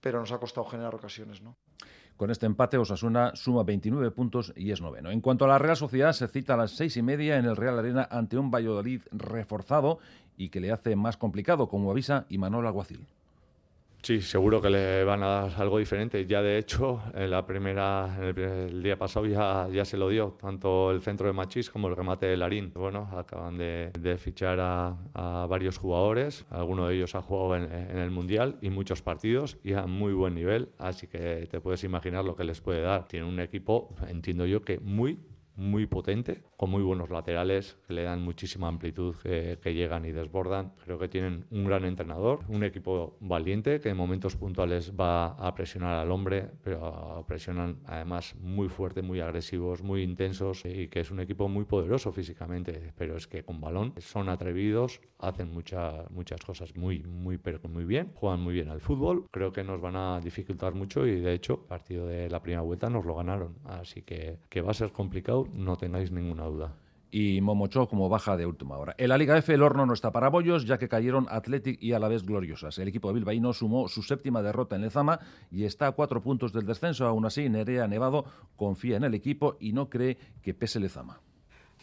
[0.00, 1.56] pero nos ha costado generar ocasiones, ¿no?
[2.18, 5.12] Con este empate, Osasuna suma 29 puntos y es noveno.
[5.12, 7.54] En cuanto a la Real Sociedad, se cita a las seis y media en el
[7.54, 10.00] Real Arena ante un Valladolid reforzado
[10.36, 13.06] y que le hace más complicado, como avisa Imanol Alguacil.
[14.00, 16.24] Sí, seguro que le van a dar algo diferente.
[16.24, 20.92] Ya de hecho, en la primera, el, día pasado ya, ya se lo dio, tanto
[20.92, 22.72] el centro de Machís como el remate de Larín.
[22.74, 28.10] Bueno, acaban de, fichar a, varios jugadores, alguno de ellos ha jugado en, en, el
[28.10, 32.36] Mundial y muchos partidos y a muy buen nivel, así que te puedes imaginar lo
[32.36, 33.08] que les puede dar.
[33.08, 35.18] Tiene un equipo, entiendo yo, que muy,
[35.58, 40.72] muy potente, con muy buenos laterales que le dan muchísima amplitud, que, llegan y desbordan.
[40.84, 45.54] Creo que tienen un gran entrenador, un equipo valiente que en momentos puntuales va a
[45.54, 51.10] presionar al hombre, pero presionan además muy fuerte, muy agresivos, muy intensos y que es
[51.10, 56.40] un equipo muy poderoso físicamente, pero es que con balón son atrevidos, hacen muchas muchas
[56.40, 59.26] cosas muy, muy, muy bien, juegan muy bien al fútbol.
[59.30, 62.88] Creo que nos van a dificultar mucho y de hecho, partido de la primera vuelta
[62.88, 66.74] nos lo ganaron, así que, que va a ser complicado no tengáis ninguna duda
[67.10, 68.94] y Momocho como baja de última hora.
[68.98, 71.92] En la Liga F el horno no está para bollos, ya que cayeron Athletic y
[71.92, 72.78] Alavés gloriosas.
[72.78, 76.52] El equipo de bilbaíno sumó su séptima derrota en Lezama y está a cuatro puntos
[76.52, 77.06] del descenso.
[77.06, 78.24] Aún así, Nerea Nevado
[78.56, 81.20] confía en el equipo y no cree que pese Lezama.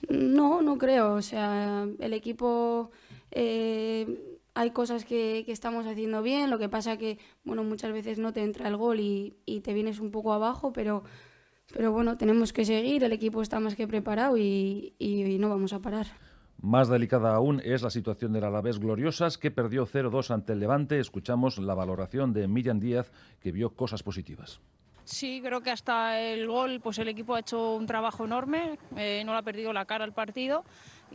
[0.10, 1.14] No, no creo.
[1.14, 2.92] O sea, el equipo...
[3.32, 8.32] Eh, hay cosas que, estamos haciendo bien, lo que pasa que, bueno, muchas veces no
[8.32, 11.04] te entra el gol y, y te vienes un poco abajo, pero
[11.74, 14.94] pero bueno, tenemos que seguir, el equipo está más que preparado y,
[15.40, 16.08] no vamos a parar.
[16.62, 21.00] Más delicada aún es la situación del Alavés Gloriosas, que perdió 0-2 ante el Levante.
[21.00, 24.62] Escuchamos la valoración de Miriam Díaz, que vio cosas positivas.
[25.04, 29.22] Sí, creo que hasta el gol pues el equipo ha hecho un trabajo enorme, eh,
[29.24, 30.64] no le ha perdido la cara al partido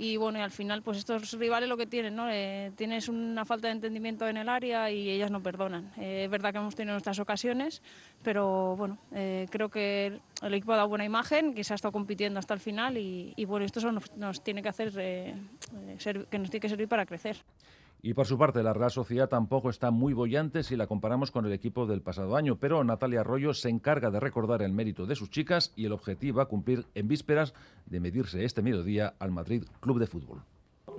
[0.00, 2.30] y bueno, y al final pues estos rivales lo que tienen, ¿no?
[2.30, 5.92] Eh, tienes una falta de entendimiento en el área y ellas no perdonan.
[5.98, 7.82] Eh, es verdad que hemos tenido nuestras ocasiones,
[8.22, 12.38] pero bueno, creo que el equipo ha dado buena imagen, que se ha estado compitiendo
[12.38, 16.88] hasta el final y, bueno, esto nos, tiene que hacer, que nos tiene que servir
[16.88, 17.36] para crecer.
[18.02, 21.44] Y por su parte, la Real Sociedad tampoco está muy bollante si la comparamos con
[21.44, 25.16] el equipo del pasado año, pero Natalia Arroyo se encarga de recordar el mérito de
[25.16, 27.52] sus chicas y el objetivo a cumplir en vísperas
[27.86, 30.42] de medirse este mediodía al Madrid Club de Fútbol.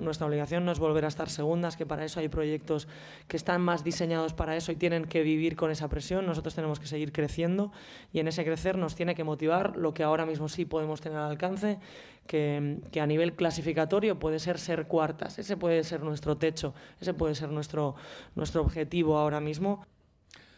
[0.01, 2.87] Nuestra obligación no es volver a estar segundas, que para eso hay proyectos
[3.27, 6.25] que están más diseñados para eso y tienen que vivir con esa presión.
[6.25, 7.71] Nosotros tenemos que seguir creciendo
[8.11, 11.19] y en ese crecer nos tiene que motivar lo que ahora mismo sí podemos tener
[11.19, 11.79] al alcance,
[12.27, 15.39] que, que, a nivel clasificatorio puede ser ser cuartas.
[15.39, 17.95] Ese puede ser nuestro techo, ese puede ser nuestro,
[18.35, 19.85] nuestro objetivo ahora mismo.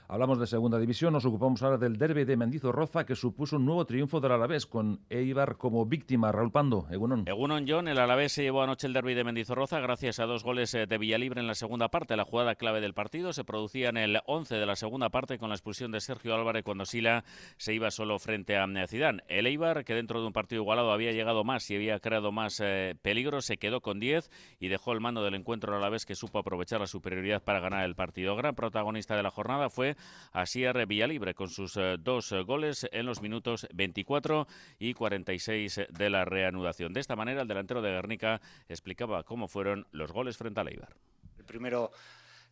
[0.07, 3.85] Hablamos de segunda división, nos ocupamos ahora del derby de Mendizorroza que supuso un nuevo
[3.85, 6.31] triunfo del Alavés con Eibar como víctima.
[6.31, 7.23] Raúl Pando, Egunon.
[7.27, 10.73] Egunon John, el Alavés se llevó anoche el derby de Mendizorroza gracias a dos goles
[10.73, 12.17] eh, de Villalibre en la segunda parte.
[12.17, 15.49] La jugada clave del partido se producía en el 11 de la segunda parte con
[15.49, 17.23] la expulsión de Sergio Álvarez cuando Sila
[17.55, 19.23] se iba solo frente a Zidane.
[19.27, 22.59] El Eibar, que dentro de un partido igualado había llegado más y había creado más
[22.61, 26.15] eh, peligro, se quedó con 10 y dejó el mando del encuentro al Alavés que
[26.15, 28.35] supo aprovechar la superioridad para ganar el partido.
[28.35, 29.92] Gran protagonista de la jornada fue
[30.32, 34.47] Asier Villalibre con sus eh, dos eh, goles en los minutos 24
[34.79, 36.93] y 46 de la reanudación.
[36.93, 40.95] De esta manera, el delantero de Guernica explicaba cómo fueron los goles frente a Eibar.
[41.38, 41.91] El primero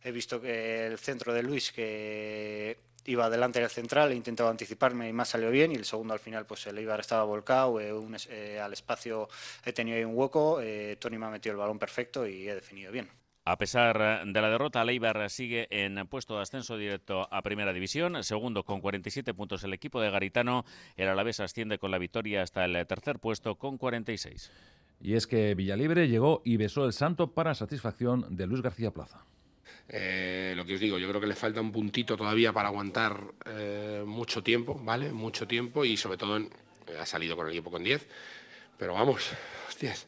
[0.02, 5.08] he visto que el centro de Luis que iba delante del central e intentaba anticiparme
[5.08, 8.60] y más salió bien y el segundo al final pues el Eibar estaba volcado eh,
[8.60, 9.28] al espacio
[9.64, 10.60] he tenido ahí un hueco
[11.00, 14.40] Tony me ha metido el balón perfecto y he definido bien a pesar eh, de
[14.40, 18.22] la derrota, Leibar sigue en puesto de ascenso directo a Primera División.
[18.24, 20.64] Segundo con 47 puntos el equipo de Garitano.
[20.96, 24.50] El Alavés asciende con la victoria hasta el tercer puesto con 46.
[25.00, 29.24] Y es que Villalibre llegó y besó el santo para satisfacción de Luis García Plaza.
[29.88, 33.20] Eh, lo que os digo, yo creo que le falta un puntito todavía para aguantar
[33.46, 35.12] eh, mucho tiempo, ¿vale?
[35.12, 36.40] Mucho tiempo y sobre todo
[36.98, 38.06] ha salido con el equipo con 10.
[38.78, 39.30] Pero vamos,
[39.68, 40.06] hostias,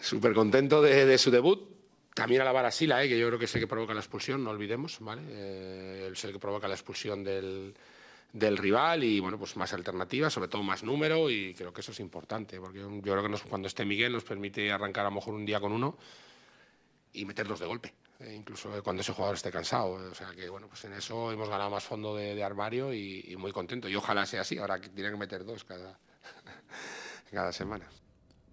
[0.00, 1.71] súper contento de, su debut.
[2.14, 3.08] También alabar a Sila, ¿eh?
[3.08, 5.22] que yo creo que es el que provoca la expulsión, no olvidemos, ¿vale?
[5.28, 7.74] Eh, es que provoca la expulsión del,
[8.32, 11.92] del rival y bueno, pues más alternativas, sobre todo más número y creo que eso
[11.92, 15.34] es importante, porque yo creo que cuando esté Miguel nos permite arrancar a lo mejor
[15.34, 15.96] un día con uno
[17.12, 17.94] y meterlos de golpe.
[18.20, 19.92] Eh, incluso cuando ese jugador esté cansado.
[19.92, 23.52] O sea que, bueno, pues en eso hemos ganado más fondo de, armario y, muy
[23.52, 23.88] contento.
[23.88, 25.98] Y ojalá sea así, ahora que tiene que meter dos cada,
[27.30, 27.88] cada semana.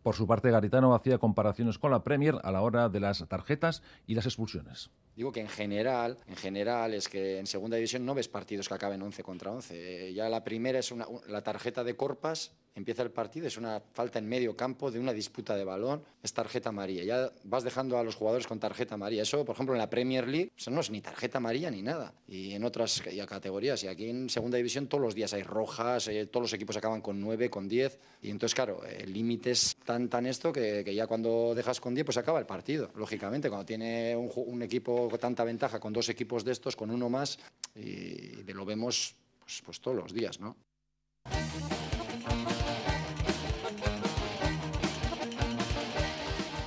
[0.03, 3.83] Por su parte, Garitano hacía comparaciones con la Premier a la hora de las tarjetas
[4.07, 4.89] y las expulsiones.
[5.19, 8.75] Digo que en general, en general es que en segunda división no ves partidos que
[8.75, 10.07] acaben 11 contra 11.
[10.07, 13.81] Eh, ya la primera es una, la tarjeta de Corpas, empieza el partido, es una
[13.93, 17.03] falta en medio campo de una disputa de balón, es tarjeta amarilla.
[17.03, 19.23] Ya vas dejando a los jugadores con tarjeta amarilla.
[19.23, 22.13] Eso, por ejemplo, en la Premier League, eso no es ni tarjeta amarilla ni nada.
[22.27, 23.83] Y en otras categorías.
[23.83, 27.01] Y aquí en segunda división todos los días hay rojas, eh, todos los equipos acaban
[27.01, 27.99] con 9, con 10.
[28.21, 32.05] Y entonces, claro, el límite es tan, tan esto que, ya cuando dejas con 10,
[32.05, 32.89] pues acaba el partido.
[32.95, 37.39] Lógicamente, cuando tiene un equipo tanta ventaja con dos equipos de estos, con uno más,
[37.75, 40.55] y lo vemos pues, pues todos los días, ¿no?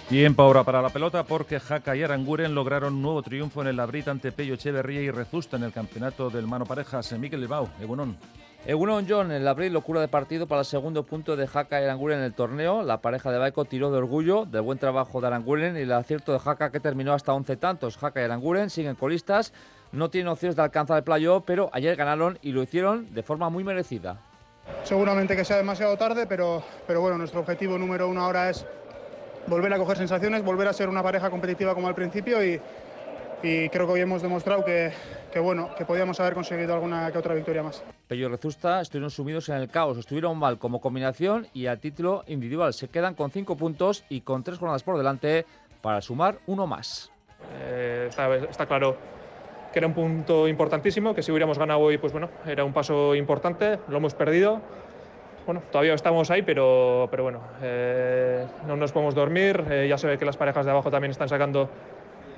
[0.09, 3.77] Tiempo ahora para la pelota porque Jaca y Aranguren lograron un nuevo triunfo en el
[3.77, 7.13] Labrit ante Pello Echeverría y Rezusta en el campeonato del mano parejas.
[7.19, 8.19] Miquel Bilbao, Egunon.
[8.65, 11.85] Egunon John, en el abril locura de partido para el segundo punto de Jaca y
[11.85, 12.85] Aranguren en el torneo.
[12.85, 16.33] La pareja de Baico tiró de orgullo del buen trabajo de Aranguren y el acierto
[16.33, 17.97] de Jaca que terminó hasta 11 tantos.
[17.97, 19.53] Jaca y Aranguren siguen colistas,
[19.91, 23.51] no tienen opciones de alcanzar el playo, pero ayer ganaron y lo hicieron de forma
[23.51, 24.19] muy merecida.
[24.85, 28.65] Seguramente que sea demasiado tarde, pero, pero bueno, nuestro objetivo número uno ahora es
[29.49, 32.61] volver a coger sensaciones, volver a ser una pareja competitiva como al principio y,
[33.43, 34.93] y creo que hoy hemos demostrado que,
[35.33, 37.83] que, bueno, que podíamos haber conseguido alguna que otra victoria más.
[38.07, 42.25] Pello y Rezusta estuvieron sumidos en el caos, estuvieron mal como combinación y a título
[42.27, 42.73] individual.
[42.73, 45.47] Se quedan con cinco puntos y con tres jornadas por delante
[45.81, 47.11] para sumar uno más.
[47.55, 48.97] Eh, está, está, claro
[49.73, 53.15] que era un punto importantísimo, que si hubiéramos ganado hoy, pues bueno, era un paso
[53.15, 54.61] importante, lo hemos perdido.
[55.47, 59.65] Bueno, todavía estamos ahí, pero, pero bueno, eh, no nos podemos dormir.
[59.69, 61.69] Eh, ya se ve que las parejas de abajo también están sacando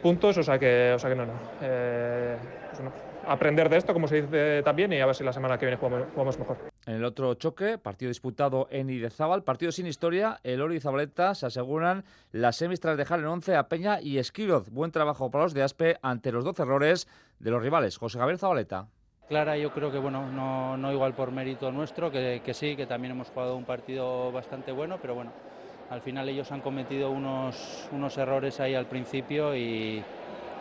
[0.05, 1.33] puntos, o sea que, o sea que no, no.
[1.63, 2.37] Eh,
[2.69, 2.83] pues
[3.27, 5.81] aprender de esto, como se dice también, y a ver si la semana que viene
[5.81, 6.59] jugamos, mejor.
[6.85, 11.35] En el otro choque, partido disputado en Idezábal, partido sin historia, el Oro y Zabaleta
[11.35, 14.69] se aseguran las semis tras dejar en 11 a Peña y Esquiroz.
[14.69, 17.97] Buen trabajo para los de Aspe ante los 12 errores de los rivales.
[17.97, 18.89] José Gabriel Zabaleta.
[19.27, 22.85] Clara, yo creo que bueno, no, no igual por mérito nuestro, que, que sí, que
[22.85, 25.33] también hemos jugado un partido bastante bueno, pero bueno,
[25.91, 30.03] al final ellos han cometido unos, unos errores ahí al principio y,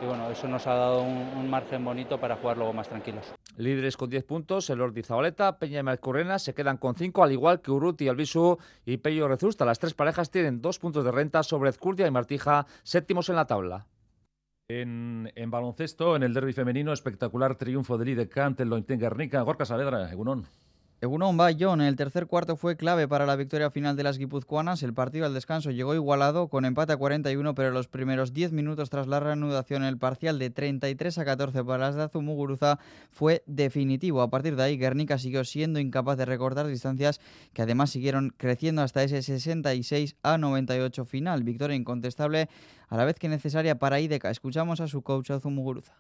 [0.02, 3.34] bueno, eso nos ha dado un, margen bonito para jugar luego más tranquilos.
[3.58, 7.32] Líderes con 10 puntos, el Ordi Zabaleta, Peña y Malcurrena se quedan con 5, al
[7.32, 9.66] igual que Urruti, Albisu y Pello Rezusta.
[9.66, 13.46] Las tres parejas tienen dos puntos de renta sobre Ezcurdia y Martija, séptimos en la
[13.46, 13.86] tabla.
[14.70, 19.42] En, baloncesto, en el derby femenino, espectacular triunfo del IDK ante el Lointen Guernica.
[19.42, 20.48] Gorka Saavedra, Egunon.
[21.04, 24.84] Egunon Bayón, el tercer cuarto fue clave para la victoria final de las guipuzcoanas.
[24.84, 28.90] El partido al descanso llegó igualado con empate a 41, pero los primeros 10 minutos
[28.90, 32.80] tras la reanudación, el parcial de 33 a 14 para las de Azumuguruza
[33.12, 34.22] fue definitivo.
[34.22, 37.20] A partir de ahí, Guernica siguió siendo incapaz de recortar distancias
[37.52, 41.44] que además siguieron creciendo hasta ese 66 a 98 final.
[41.44, 42.48] Victoria incontestable
[42.88, 44.30] a la vez que necesaria para IDECA.
[44.30, 45.98] Escuchamos a su coach Azumuguruza.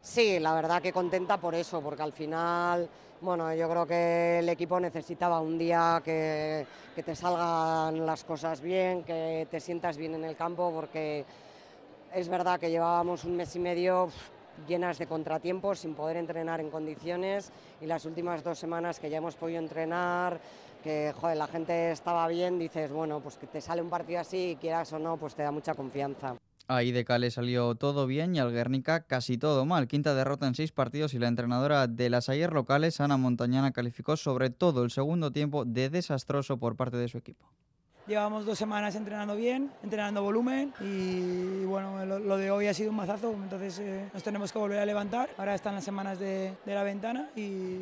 [0.00, 2.90] Sí, la verdad que contenta por eso, porque al final,
[3.22, 9.04] bueno, yo creo que el equipo necesitaba un día que, te salgan las cosas bien,
[9.04, 11.24] que te sientas bien en el campo, porque
[12.12, 14.10] es verdad que llevábamos un mes y medio
[14.66, 19.18] llenas de contratiempos, sin poder entrenar en condiciones, y las últimas dos semanas que ya
[19.18, 20.40] hemos podido entrenar,
[20.82, 24.92] que la gente estaba bien, dices, bueno, pues que te sale un partido así, quieras
[24.92, 26.34] o no, pues te da mucha confianza.
[26.74, 29.88] Ahí de Cale salió todo bien y al Guernica casi todo mal.
[29.88, 34.16] Quinta derrota en seis partidos y la entrenadora de las ayer locales, Ana Montañana, calificó
[34.16, 37.46] sobre todo el segundo tiempo de desastroso por parte de su equipo.
[38.06, 42.96] Llevamos dos semanas entrenando bien, entrenando volumen y bueno, lo, de hoy ha sido un
[42.96, 45.28] mazazo, entonces eh, nos tenemos que volver a levantar.
[45.36, 47.76] Ahora están las semanas de, la ventana y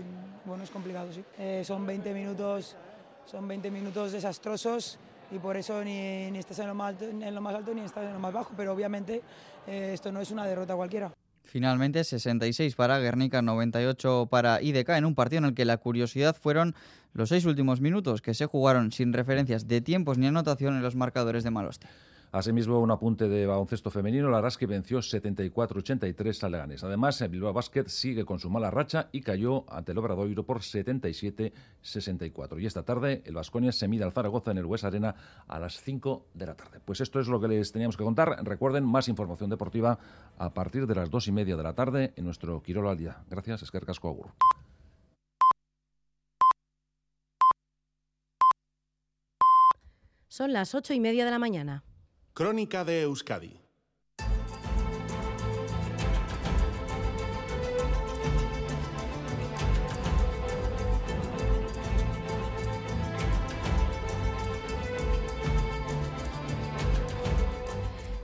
[0.44, 1.24] bueno, es complicado, sí.
[1.38, 2.76] Eh, son 20 minutos,
[3.24, 4.98] son 20 minutos desastrosos
[5.30, 8.04] y por eso ni, ni estás en lo, más, en lo más alto ni estás
[8.04, 9.22] en lo más bajo, pero obviamente
[9.66, 11.12] eh, esto no es una derrota cualquiera.
[11.44, 16.36] Finalmente 66 para Guernica, 98 para IDK en un partido en el que la curiosidad
[16.36, 16.74] fueron
[17.12, 20.94] los seis últimos minutos que se jugaron sin referencias de tiempos ni anotación en los
[20.94, 21.88] marcadores de Maloste.
[22.32, 26.84] Asimismo, un apunte de baloncesto femenino, la Raski venció 74-83 al Leganés.
[26.84, 30.60] Además, el Bilbao Basket sigue con su mala racha y cayó ante el Obradoiro por
[30.60, 32.60] 77-64.
[32.60, 35.16] Y esta tarde, el Vasconia se mide al Zaragoza en el West Arena
[35.48, 36.78] a las 5 de la tarde.
[36.84, 38.44] Pues esto es lo que les teníamos que contar.
[38.44, 39.98] Recuerden, más información deportiva
[40.38, 43.24] a partir de las 2 y media de la tarde en nuestro Quirolo al Día.
[43.28, 44.30] Gracias, Esquer Casco Agur.
[50.28, 51.82] Son las ocho y media de la mañana.
[52.32, 53.60] Crónica de Euskadi.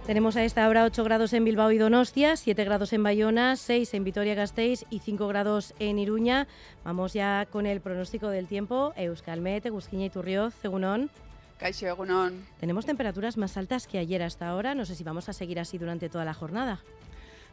[0.07, 3.93] Tenemos a esta hora 8 grados en Bilbao y Donostia, 7 grados en Bayona, 6
[3.95, 6.47] en Vitoria-Gasteiz y 5 grados en Iruña.
[6.85, 8.93] Vamos ya con el pronóstico del tiempo.
[8.97, 11.11] Euskalmet, Egusquiña y Turrioz, Segunón.
[12.61, 14.75] Tenemos temperaturas más altas que ayer hasta ahora.
[14.75, 16.81] No sé si vamos a seguir así durante toda la jornada.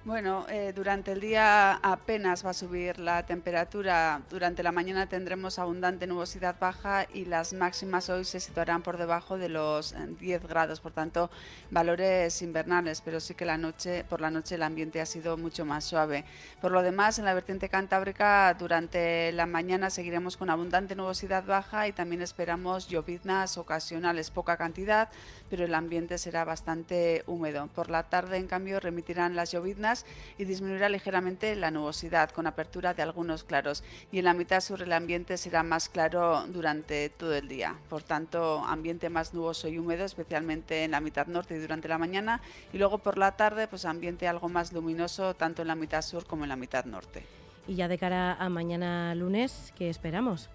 [0.05, 4.21] Bueno, eh, durante el día apenas va a subir la temperatura.
[4.29, 9.37] Durante la mañana tendremos abundante nubosidad baja y las máximas hoy se situarán por debajo
[9.37, 11.31] de los 10 grados, por tanto,
[11.71, 15.63] valores invernales, pero sí que la noche, por la noche el ambiente ha sido mucho
[15.63, 16.25] más suave.
[16.59, 21.87] Por lo demás, en la vertiente cantábrica, durante la mañana seguiremos con abundante nubosidad baja
[21.87, 25.07] y también esperamos lloviznas ocasionales, poca cantidad,
[25.49, 27.67] pero el ambiente será bastante húmedo.
[27.67, 29.92] Por la tarde, en cambio, remitirán las lloviznas
[30.37, 34.81] y disminuirá ligeramente la nubosidad con apertura de algunos claros y en la mitad sur
[34.81, 37.75] el ambiente será más claro durante todo el día.
[37.89, 41.97] Por tanto, ambiente más nuboso y húmedo, especialmente en la mitad norte y durante la
[41.97, 46.01] mañana y luego por la tarde pues ambiente algo más luminoso tanto en la mitad
[46.01, 47.23] sur como en la mitad norte.
[47.67, 50.49] Y ya de cara a mañana lunes, ¿qué esperamos?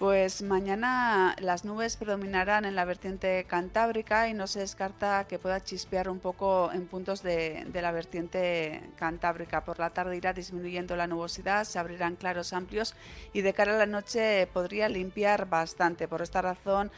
[0.00, 5.62] Pues mañana las nubes predominarán en la vertiente cantábrica y no se descarta que pueda
[5.62, 9.62] chispear un poco en puntos de, la vertiente cantábrica.
[9.62, 12.94] Por la tarde irá disminuyendo la nubosidad, se abrirán claros amplios
[13.34, 16.08] y de cara a la noche podría limpiar bastante.
[16.08, 16.90] Por esta razón,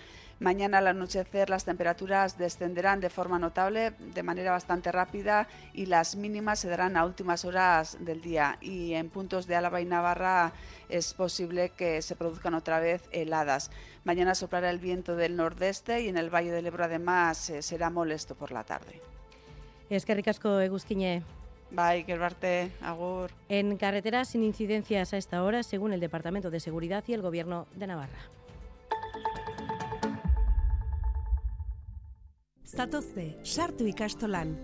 [0.42, 6.16] Mañana al anochecer las temperaturas descenderán de forma notable, de manera bastante rápida y las
[6.16, 8.58] mínimas se darán a últimas horas del día.
[8.60, 10.52] Y en puntos de Álava y Navarra
[10.88, 13.70] es posible que se produzcan otra vez heladas.
[14.02, 17.88] Mañana soplará el viento del nordeste y en el Valle del Ebro además eh, será
[17.88, 19.00] molesto por la tarde.
[19.90, 21.22] Es que ricasco, Egusquiñe.
[21.70, 23.30] Bye, que agur.
[23.48, 27.68] En carreteras sin incidencias a esta hora, según el Departamento de Seguridad y el Gobierno
[27.76, 28.41] de Navarra.
[32.72, 34.54] Zatozte, sartu ikastolan.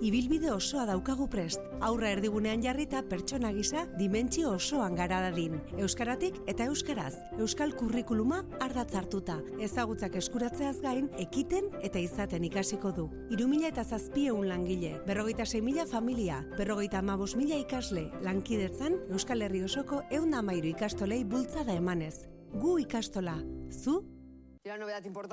[0.00, 1.60] Ibilbide osoa daukagu prest.
[1.84, 5.58] Aurra erdigunean jarrita pertsona gisa dimentsio osoan gara dadin.
[5.76, 7.18] Euskaratik eta euskaraz.
[7.36, 9.36] Euskal kurrikuluma ardatz hartuta.
[9.60, 13.08] Ezagutzak eskuratzeaz gain, ekiten eta izaten ikasiko du.
[13.36, 20.02] Irumila eta zazpieun langile, berrogeita mila familia, berrogeita amabos mila ikasle, lankidetzan Euskal Herri osoko
[20.10, 22.28] eunda mairu ikastolei bultzada emanez.
[22.54, 23.42] Gu ikastola.
[23.70, 24.17] Zu?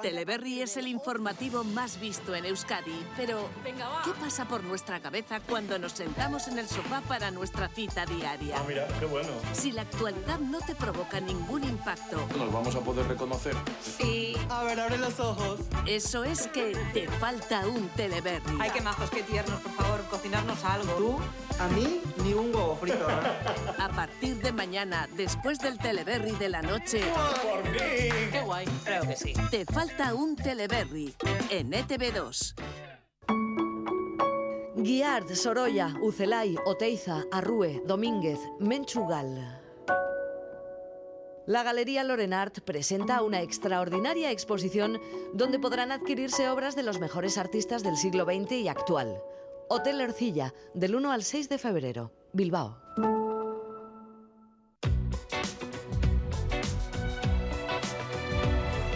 [0.02, 3.50] Teleberry es el informativo más visto en Euskadi, pero
[4.04, 8.58] ¿qué pasa por nuestra cabeza cuando nos sentamos en el sofá para nuestra cita diaria?
[8.60, 9.30] Ah, mira, qué bueno.
[9.54, 12.18] Si la actualidad no te provoca ningún impacto.
[12.38, 13.56] ¿Nos vamos a poder reconocer?
[13.82, 14.36] Sí.
[14.50, 15.60] A ver, abre los ojos.
[15.88, 18.58] Eso es que te falta un Teleberry.
[18.60, 20.94] Ay, qué majos, qué tiernos, por favor, cocinarnos algo.
[20.94, 21.20] ¿Tú?
[21.60, 23.08] A mí, ni un huevo frito.
[23.80, 27.02] a partir de mañana, después del Teleberry de la noche.
[27.41, 28.32] ¡Por fin!
[28.32, 28.65] ¡Qué guay!
[28.84, 29.34] Creo que sí.
[29.50, 31.15] Te falta un Teleberry
[31.50, 32.56] en ETV2.
[34.76, 39.62] Guiard, Sorolla, Ucelay, Oteiza, Arrue, Domínguez, Menchugal.
[41.48, 45.00] La Galería Lorenart presenta una extraordinaria exposición
[45.34, 49.22] donde podrán adquirirse obras de los mejores artistas del siglo XX y actual.
[49.67, 52.78] Hotel Ercilla, del 1 al 6 de febrero, Bilbao.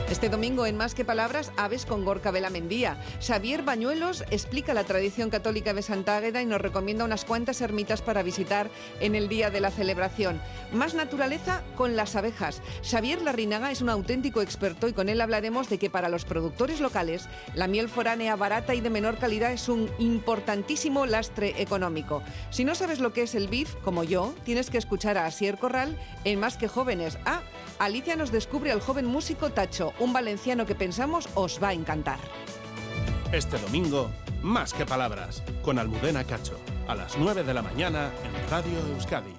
[0.09, 2.99] Este domingo en Más que Palabras, Aves con Gorka Mendía.
[3.21, 8.01] Xavier Bañuelos explica la tradición católica de Santa Águeda y nos recomienda unas cuantas ermitas
[8.01, 10.41] para visitar en el día de la celebración.
[10.73, 12.63] Más naturaleza con las abejas.
[12.81, 16.81] Xavier Larrinaga es un auténtico experto y con él hablaremos de que para los productores
[16.81, 22.23] locales la miel foránea barata y de menor calidad es un importantísimo lastre económico.
[22.49, 25.59] Si no sabes lo que es el BIF, como yo, tienes que escuchar a Asier
[25.59, 27.19] Corral en Más que Jóvenes.
[27.25, 27.41] Ah,
[27.77, 32.19] Alicia nos descubre al joven músico Tacho, un valenciano que pensamos os va a encantar.
[33.31, 34.09] Este domingo,
[34.41, 36.59] más que palabras, con Almudena Cacho.
[36.89, 39.38] a las 9 de la mañana en Radio Euskadi.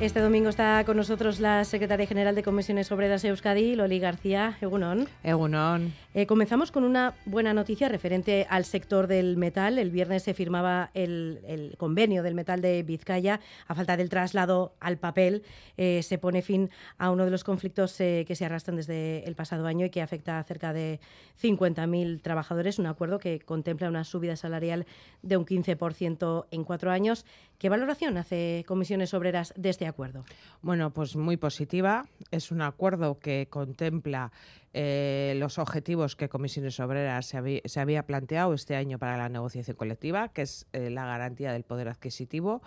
[0.00, 4.56] Este domingo está con nosotros la secretaria general de Comisiones Obreras Euskadi, Loli García.
[4.60, 5.08] Egunon.
[5.24, 5.92] Egunon.
[6.14, 9.76] Eh, comenzamos con una buena noticia referente al sector del metal.
[9.76, 13.40] El viernes se firmaba el, el convenio del metal de Vizcaya.
[13.66, 15.42] A falta del traslado al papel,
[15.76, 19.34] eh, se pone fin a uno de los conflictos eh, que se arrastran desde el
[19.34, 21.00] pasado año y que afecta a cerca de
[21.42, 22.78] 50.000 trabajadores.
[22.78, 24.86] Un acuerdo que contempla una subida salarial
[25.22, 27.26] de un 15% en cuatro años.
[27.58, 30.24] ¿Qué valoración hace Comisiones Obreras de este acuerdo?
[30.62, 32.06] Bueno, pues muy positiva.
[32.30, 34.30] Es un acuerdo que contempla
[34.72, 39.28] eh, los objetivos que Comisiones Obreras se, habí- se había planteado este año para la
[39.28, 42.62] negociación colectiva, que es eh, la garantía del poder adquisitivo,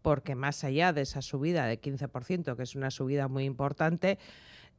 [0.00, 4.18] porque más allá de esa subida de 15%, que es una subida muy importante,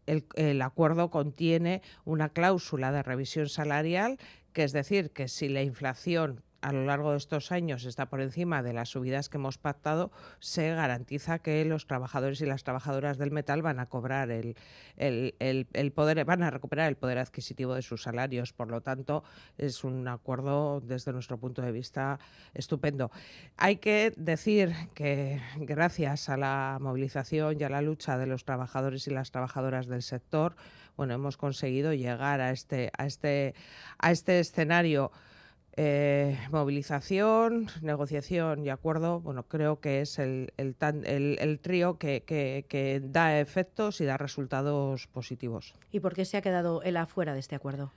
[0.05, 4.18] el acuerdo contiene una cláusula de revisión salarial,
[4.53, 8.21] que es decir, que si la inflación a lo largo de estos años está por
[8.21, 13.17] encima de las subidas que hemos pactado, se garantiza que los trabajadores y las trabajadoras
[13.17, 14.55] del metal van a cobrar el,
[14.97, 18.53] el- el- poder, van a recuperar el poder adquisitivo de sus salarios.
[18.53, 19.23] Por lo tanto,
[19.57, 22.19] es un acuerdo desde nuestro punto de vista
[22.53, 23.11] estupendo.
[23.57, 29.07] Hay que decir que gracias a la movilización y a la lucha de los trabajadores
[29.07, 30.55] y las trabajadoras del sector,
[30.95, 33.53] bueno, hemos conseguido llegar a este, a este,
[33.99, 35.11] a este escenario
[35.78, 42.23] eh, movilización, negociación y acuerdo, bueno, creo que es el, el, tan- el- trío que,
[42.25, 45.73] que- que da efectos y da resultados positivos.
[45.91, 47.93] ¿Y por qué se ha quedado él afuera de este acuerdo?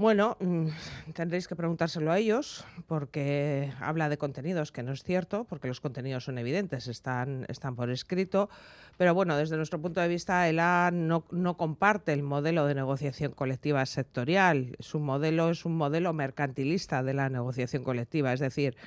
[0.00, 0.68] Bueno, mm,
[1.12, 5.82] tendréis que preguntárselo a ellos, porque habla de contenidos, que no es cierto, porque los
[5.82, 8.48] contenidos son evidentes, están, están por escrito.
[8.96, 13.32] Pero bueno, desde nuestro punto de vista, ELA no, no comparte el modelo de negociación
[13.32, 14.74] colectiva sectorial.
[14.78, 18.78] Su modelo es un modelo mercantilista de la negociación colectiva, es decir,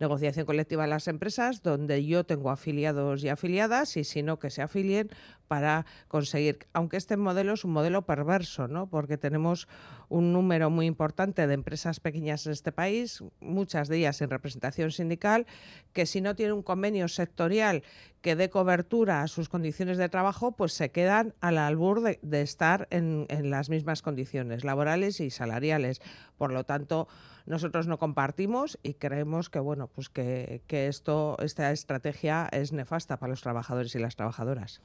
[0.00, 4.50] negociación colectiva en las empresas donde yo tengo afiliados y afiliadas y si no que
[4.50, 5.10] se afilien
[5.48, 8.88] para conseguir, aunque este modelo es un modelo perverso, ¿no?
[8.88, 9.68] porque tenemos
[10.08, 14.90] un número muy importante de empresas pequeñas en este país, muchas de ellas sin representación
[14.90, 15.46] sindical,
[15.92, 17.82] que si no tienen un convenio sectorial
[18.20, 22.40] que dé cobertura a sus condiciones de trabajo, pues se quedan al albur de, de
[22.40, 26.00] estar en, en las mismas condiciones laborales y salariales.
[26.38, 27.06] Por lo tanto,
[27.46, 33.18] nosotros no compartimos y creemos que bueno, pues que, que esto, esta estrategia es nefasta
[33.18, 34.80] para los trabajadores y las trabajadoras.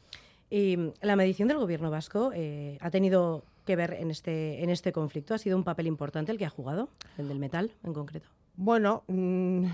[0.49, 4.91] Y la medición del gobierno vasco eh, ha tenido que ver en este, en este
[4.91, 5.33] conflicto.
[5.35, 8.27] ¿Ha sido un papel importante el que ha jugado, el del metal en concreto?
[8.55, 9.65] Bueno, mm,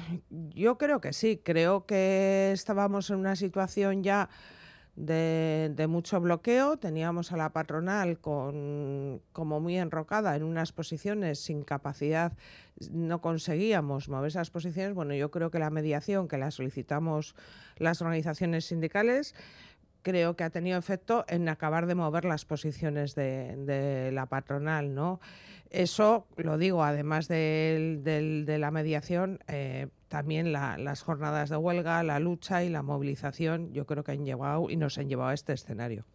[0.53, 1.39] yo creo que sí.
[1.41, 4.29] Creo que estábamos en una situación ya
[4.95, 6.77] de, de mucho bloqueo.
[6.77, 12.33] Teníamos a la patronal con, como muy enrocada en unas posiciones sin capacidad.
[12.91, 14.93] No conseguíamos mover esas posiciones.
[14.93, 17.35] Bueno, yo creo que la mediación que la solicitamos
[17.77, 19.35] las organizaciones sindicales
[20.01, 24.93] creo que ha tenido efecto en acabar de mover las posiciones de, de la patronal,
[24.93, 25.19] ¿no?
[25.71, 32.03] Eso, lo digo, además del- de la mediación, eh, también la- las jornadas de huelga,
[32.03, 35.33] la lucha y la movilización, yo creo que han llevado y nos han llevado a
[35.33, 36.05] este escenario.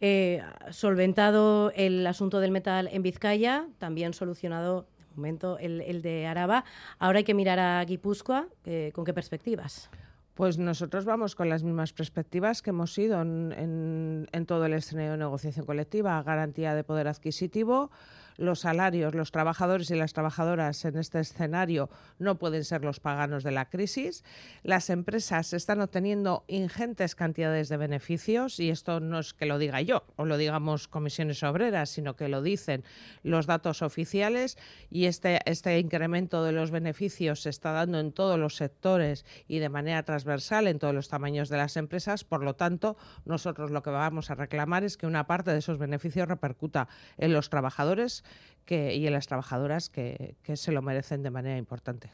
[0.00, 6.26] Eh, solventado el asunto del metal en Vizcaya, también solucionado de momento el, el de
[6.26, 6.64] Araba.
[6.98, 8.48] Ahora hay que mirar a Guipúzcoa.
[8.64, 9.88] eh, ¿Con qué perspectivas?
[10.34, 14.72] Pues nosotros vamos con las mismas perspectivas que hemos sido en, en- en todo el
[14.72, 17.90] escenario de negociación colectiva, garantía de poder adquisitivo.
[18.36, 23.44] Los salarios, los trabajadores y las trabajadoras en este escenario no pueden ser los paganos
[23.44, 24.24] de la crisis.
[24.62, 29.80] Las empresas están obteniendo ingentes cantidades de beneficios y esto no es que lo diga
[29.80, 32.84] yo o lo digamos comisiones obreras, sino que lo dicen
[33.22, 34.58] los datos oficiales
[34.90, 39.58] y este, este incremento de los beneficios se está dando en todos los sectores y
[39.58, 42.24] de manera transversal en todos los tamaños de las empresas.
[42.24, 45.78] Por lo tanto, nosotros lo que vamos a reclamar es que una parte de esos
[45.78, 48.21] beneficios repercuta en los trabajadores
[48.64, 52.10] que, y en las trabajadoras que, que se lo merecen de manera importante.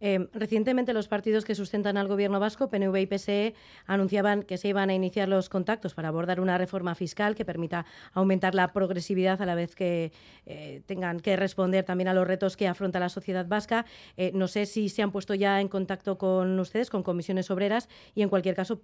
[0.00, 3.54] Eh, recientemente los partidos que sustentan al gobierno vasco, PNV y PSE,
[3.86, 7.84] anunciaban que se iban a iniciar los contactos para abordar una reforma fiscal que permita
[8.12, 10.12] aumentar la progresividad a la vez que
[10.46, 13.84] eh, tengan que responder también a los retos que afronta la sociedad vasca.
[14.16, 17.88] Eh, no sé si se han puesto ya en contacto con ustedes, con comisiones obreras,
[18.14, 18.80] y en cualquier caso,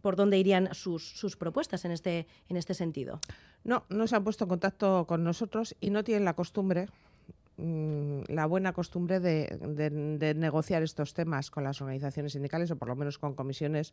[0.00, 3.20] por dónde irían sus, sus propuestas en este, en este sentido.
[3.64, 6.88] No, no se han puesto en contacto con nosotros y no tienen la costumbre
[7.56, 12.96] mm, la buena costumbre de, negociar estos temas con las organizaciones sindicales o por lo
[12.96, 13.92] menos con comisiones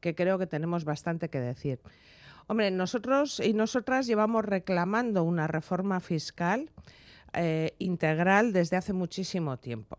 [0.00, 1.80] que creo que tenemos bastante que decir.
[2.48, 6.70] Hombre, nosotros y nosotras llevamos reclamando una reforma fiscal
[7.34, 9.98] eh, integral desde hace muchísimo tiempo.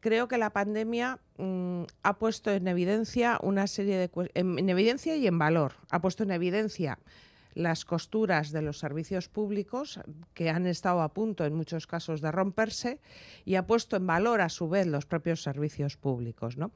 [0.00, 5.16] Creo que la pandemia mm, ha puesto en evidencia una serie de en, en evidencia
[5.16, 5.74] y en valor.
[5.90, 6.98] Ha puesto en evidencia
[7.54, 10.00] las costuras de los servicios públicos
[10.34, 13.00] que han estado a punto en muchos casos de romperse
[13.44, 16.72] y ha puesto en valor a su vez los propios servicios públicos, ¿no?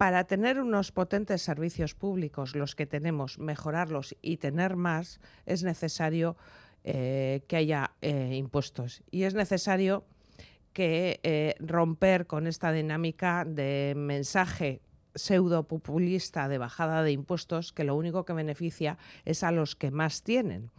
[0.00, 6.38] para tener unos potentes servicios públicos, los que tenemos, mejorarlos y tener más, es necesario
[6.84, 9.02] eh, que haya eh, impuestos.
[9.10, 10.06] Y es necesario
[10.72, 14.80] que eh, romper con esta dinámica de mensaje
[15.14, 19.90] pseudo populista de bajada de impuestos que lo único que beneficia es a los que
[19.90, 20.70] más tienen.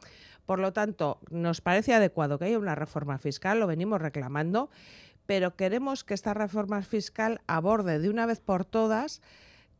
[0.45, 4.69] Por lo tanto, nos parece adecuado que haya una reforma fiscal, lo venimos reclamando,
[5.25, 9.21] pero queremos que esta reforma fiscal aborde de una vez por todas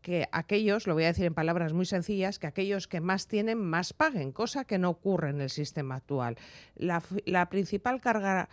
[0.01, 3.59] que aquellos, lo voy a decir en palabras muy sencillas, que aquellos que más tienen
[3.59, 6.37] más paguen, cosa que no ocurre en el sistema actual.
[6.75, 8.49] La, la principal carga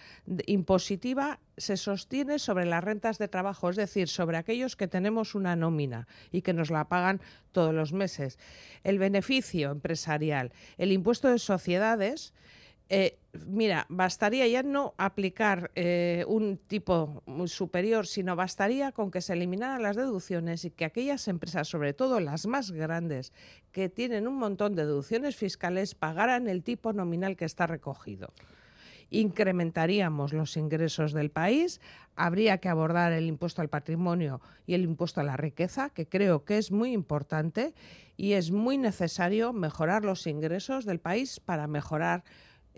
[0.47, 5.57] impositiva se sostiene sobre las rentas de trabajo, es decir, sobre aquellos que tenemos una
[5.57, 7.21] nómina y que nos la pagan
[7.53, 8.39] todos los meses.
[8.85, 12.35] El beneficio empresarial, el impuesto de sociedades,
[12.91, 19.35] eh, mira, bastaría ya no aplicar eh, un tipo superior, sino bastaría con que se
[19.35, 23.33] eliminaran las deducciones y que aquellas empresas, sobre todo las más grandes,
[23.73, 28.33] que tienen un montón de deducciones fiscales, pagaran el tipo nominal que está recogido.
[29.11, 31.81] Incrementaríamos los ingresos del país,
[32.15, 36.45] habría que abordar el impuesto al patrimonio y el impuesto a la riqueza, que creo
[36.45, 37.75] que es muy importante
[38.17, 42.25] y es muy necesario mejorar los ingresos del país para mejorar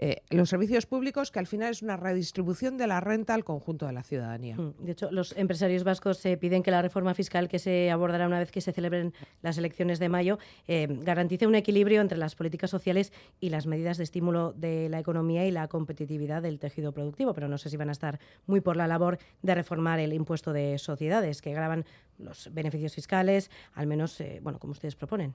[0.02, 3.84] eh, los servicios públicos, que al final es una redistribución de la renta al conjunto
[3.84, 4.56] de la ciudadanía.
[4.56, 8.26] Mm, De hecho, los empresarios vascos eh, piden que la reforma fiscal que se abordará
[8.26, 10.38] una vez que se celebren las elecciones de mayo
[10.68, 15.00] eh, garantice un equilibrio entre las políticas sociales y las medidas de estímulo de la
[15.00, 17.34] economía y la competitividad del tejido productivo.
[17.34, 20.54] Pero no sé si van a estar muy por la labor de reformar el impuesto
[20.54, 21.84] de sociedades, que graban
[22.20, 25.34] los beneficios fiscales, al menos, eh, bueno, como ustedes proponen.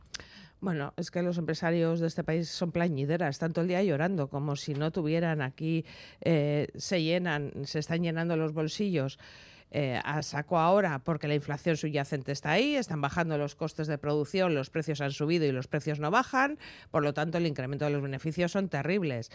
[0.61, 4.55] Bueno, es que los empresarios de este país son plañideras, tanto el día llorando como
[4.56, 5.86] si no tuvieran aquí,
[6.22, 9.18] eh, se llenan, se están llenando los bolsillos.
[9.72, 13.97] eh, a saco ahora porque la inflación subyacente está ahí, están bajando los costes de
[13.97, 16.58] producción, los precios han subido y los precios no bajan,
[16.91, 19.32] por lo tanto el incremento de los beneficios son terribles.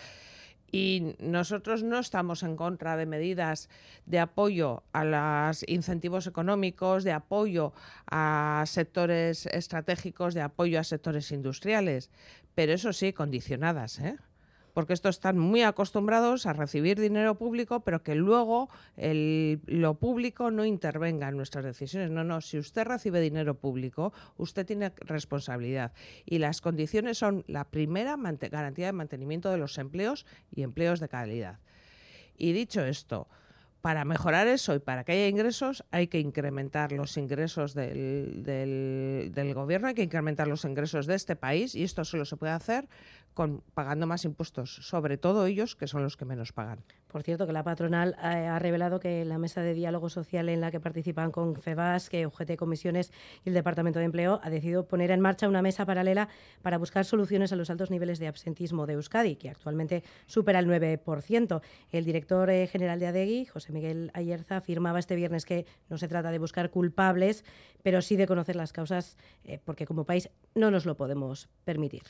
[0.72, 3.68] Y nosotros no estamos en contra de medidas
[4.06, 7.74] de apoyo a los incentivos económicos, de apoyo
[8.08, 12.08] a sectores estratégicos, de apoyo a sectores industriales,
[12.54, 14.16] pero eso sí, condicionadas, ¿eh?
[14.72, 20.50] Porque estos están muy acostumbrados a recibir dinero público, pero que luego el- lo público
[20.50, 22.10] no intervenga en nuestras decisiones.
[22.10, 25.92] No, no, si usted recibe dinero público, usted tiene responsabilidad.
[26.24, 28.16] Y las condiciones son la primera,
[28.50, 31.58] garantía de mantenimiento de los empleos y empleos de calidad.
[32.36, 33.28] Y dicho esto,
[33.82, 39.30] para mejorar eso y para que haya ingresos, hay que incrementar los ingresos del, del-
[39.34, 42.52] del gobierno, hay que incrementar los ingresos de este país y esto solo se puede
[42.52, 42.88] hacer
[43.34, 46.84] con pagando más impuestos, sobre todo ellos que son los que menos pagan.
[47.08, 50.60] Por cierto, que la patronal eh, ha revelado que la mesa de diálogo social en
[50.60, 53.10] la que participan con FEBAS, que UGT Comisiones
[53.44, 56.28] y el Departamento de Empleo ha decidido poner en marcha una mesa paralela
[56.62, 60.68] para buscar soluciones a los altos niveles de absentismo de Euskadi, que actualmente supera el
[60.68, 61.60] 9%.
[61.90, 66.06] El director eh, general de ADEGI, José Miguel Ayerza, afirmaba este viernes que no se
[66.06, 67.44] trata de buscar culpables,
[67.82, 72.02] pero sí de conocer las causas, eh, porque como país no nos lo podemos permitir.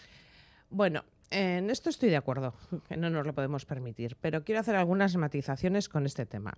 [0.71, 2.55] Bueno, en esto estoy de acuerdo,
[2.89, 6.55] que no nos lo podemos permitir, pero quiero hacer algunas matizaciones con este tema.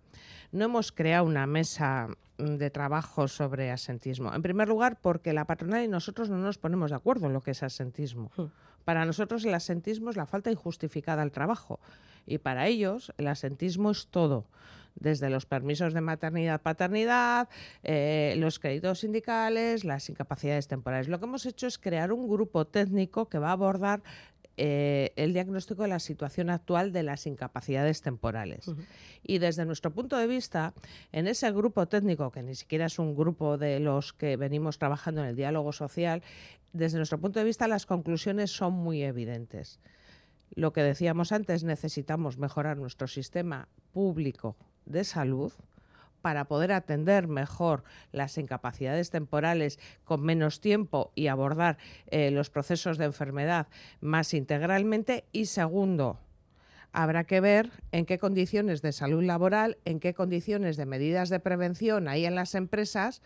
[0.50, 2.08] No hemos creado una mesa
[2.38, 4.34] mm, de trabajo sobre asentismo.
[4.34, 7.40] En primer lugar, porque la patronal y nosotros no nos ponemos de acuerdo en lo
[7.40, 8.30] que es asentismo.
[8.84, 11.80] Para nosotros el asentismo es la falta injustificada al trabajo
[12.26, 14.46] y para ellos el asentismo es todo
[14.94, 17.48] desde los permisos de maternidad, paternidad,
[17.82, 21.08] eh, los créditos sindicales, las incapacidades temporales.
[21.08, 24.02] Lo que hemos hecho es crear un grupo técnico que va a abordar
[24.58, 28.70] eh, el diagnóstico de la situación actual de las incapacidades temporales.
[29.22, 30.74] Y desde nuestro punto de vista,
[31.10, 35.22] en ese grupo técnico, que ni siquiera es un grupo de los que venimos trabajando
[35.22, 36.22] en el diálogo social,
[36.74, 39.80] desde nuestro punto de vista las conclusiones son muy evidentes.
[40.54, 44.56] Lo que decíamos antes, necesitamos mejorar nuestro sistema público
[44.86, 45.52] de salud
[46.22, 52.96] para poder atender mejor las incapacidades temporales con menos tiempo y abordar eh, los procesos
[52.96, 53.66] de enfermedad
[54.00, 55.24] más integralmente.
[55.32, 56.18] Y segundo,
[56.94, 61.40] Habrá que ver en qué condiciones de salud laboral, en qué condiciones de medidas de
[61.40, 63.22] prevención hay en las empresas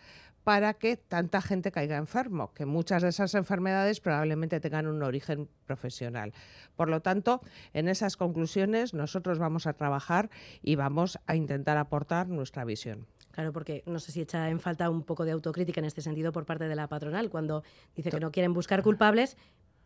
[0.47, 5.49] para que tanta gente caiga enfermo, que muchas de esas enfermedades probablemente tengan un origen
[5.65, 6.31] profesional.
[6.77, 7.41] Por lo tanto,
[7.73, 10.29] en esas conclusiones nosotros vamos a trabajar
[10.61, 13.07] y vamos a intentar aportar nuestra visión.
[13.33, 16.31] Claro, porque no sé si echa en falta un poco de autocrítica en este sentido
[16.31, 19.35] por parte de la patronal, cuando dice que no quieren buscar culpables,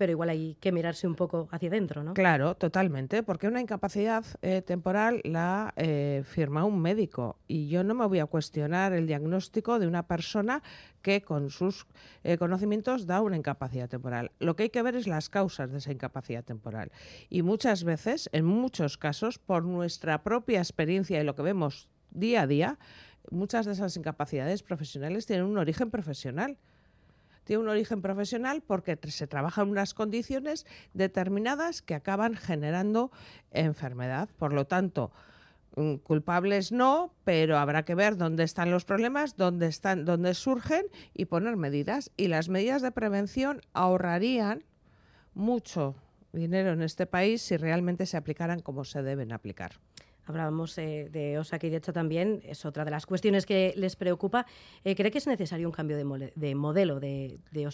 [0.02, 2.16] pero igual hay que mirarse un poco hacia adentro, ¿no?
[2.16, 7.94] Claro, totalmente, porque una incapacidad eh, temporal la eh, firma un médico y yo no
[7.94, 10.64] me voy a cuestionar el diagnóstico de una persona
[11.04, 11.86] que con sus
[12.24, 14.32] eh, conocimientos da una incapacidad temporal.
[14.40, 16.92] Lo que hay que ver es las causas de esa incapacidad temporal
[17.30, 22.42] y muchas veces, en muchos casos, por nuestra propia experiencia y lo que vemos día
[22.42, 22.80] a día,
[23.30, 26.58] muchas de esas incapacidades profesionales tienen un origen profesional
[27.44, 33.12] tiene un origen profesional porque se trabaja en unas condiciones determinadas que acaban generando
[33.52, 34.30] enfermedad.
[34.38, 35.12] Por lo tanto,
[35.76, 40.86] mm, culpables no, pero habrá que ver dónde están los problemas, dónde están, dónde surgen
[41.14, 42.12] y poner medidas.
[42.18, 44.64] Y las medidas de prevención ahorrarían
[45.34, 45.96] mucho
[46.34, 49.74] dinero en este país si realmente se aplicaran como se deben aplicar.
[50.26, 54.46] Hablábamos eh, de Osaka también es otra de las cuestiones que les preocupa.
[54.84, 57.66] Eh, ¿Cree que es necesario un cambio de, de modelo de, de?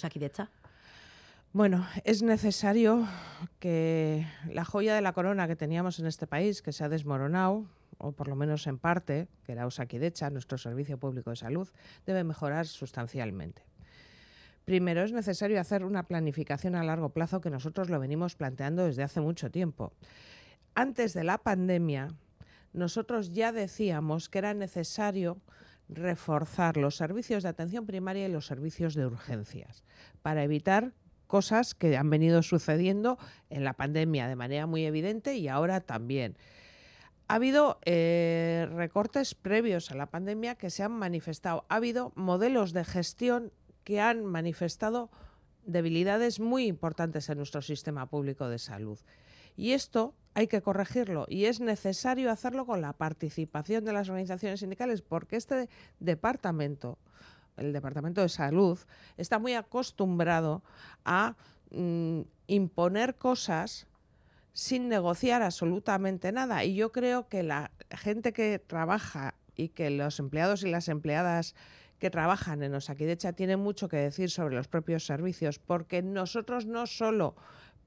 [1.53, 3.07] Bueno, es necesario
[3.59, 7.65] que la joya de la corona que teníamos en este país, que se ha desmoronado,
[7.97, 11.67] o por lo menos en parte, que era Osakidecha, nuestro servicio público de salud,
[12.05, 13.63] debe mejorar sustancialmente.
[14.65, 19.03] Primero, es necesario hacer una planificación a largo plazo que nosotros lo venimos planteando desde
[19.03, 19.93] hace mucho tiempo.
[20.75, 22.09] Antes de la pandemia,
[22.77, 25.41] nosotros ya decíamos que era necesario
[25.89, 29.83] reforzar los servicios de atención primaria y los servicios de urgencias
[30.21, 30.93] para evitar
[31.27, 33.17] cosas que han venido sucediendo
[33.49, 36.37] en la pandemia de manera muy evidente y ahora también.
[37.27, 41.65] Ha habido eh, recortes previos a la pandemia que se han manifestado.
[41.67, 43.51] Ha habido modelos de gestión
[43.83, 45.09] que han manifestado
[45.65, 48.99] debilidades muy importantes en nuestro sistema público de salud.
[49.57, 54.59] Y esto hay que corregirlo y es necesario hacerlo con la participación de las organizaciones
[54.59, 55.67] sindicales porque este
[55.99, 56.99] departamento,
[57.55, 58.77] el Departamento de Salud,
[59.17, 60.61] está muy acostumbrado
[61.05, 61.35] a
[61.71, 63.87] mm, imponer cosas
[64.53, 66.63] sin negociar absolutamente nada.
[66.63, 71.55] Y yo creo que la gente que trabaja y que los empleados y las empleadas
[71.97, 76.85] que trabajan en Osakidecha tienen mucho que decir sobre los propios servicios, porque nosotros no
[76.85, 77.35] solo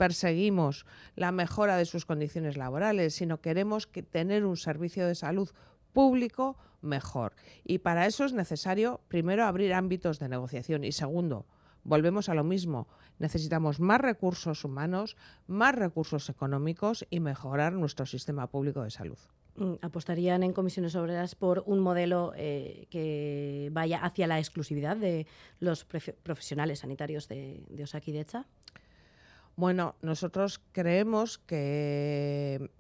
[0.00, 5.50] perseguimos la mejora de sus condiciones laborales, sino queremos que tener un servicio de salud
[5.92, 7.34] público mejor.
[7.64, 11.44] Y para eso es necesario, primero, abrir ámbitos de negociación y segundo,
[11.84, 12.88] volvemos a lo mismo,
[13.18, 19.18] necesitamos más recursos humanos, más recursos económicos y mejorar nuestro sistema público de salud.
[19.56, 25.26] Mm, ¿Apostarían en comisiones obreras por un modelo eh, que vaya hacia la exclusividad de
[25.58, 28.46] los profesionales sanitarios de, de Osakidecha?
[29.60, 32.70] Bueno, nosotros creemos que,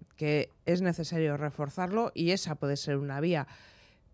[0.64, 3.46] es necesario reforzarlo y esa puede ser una vía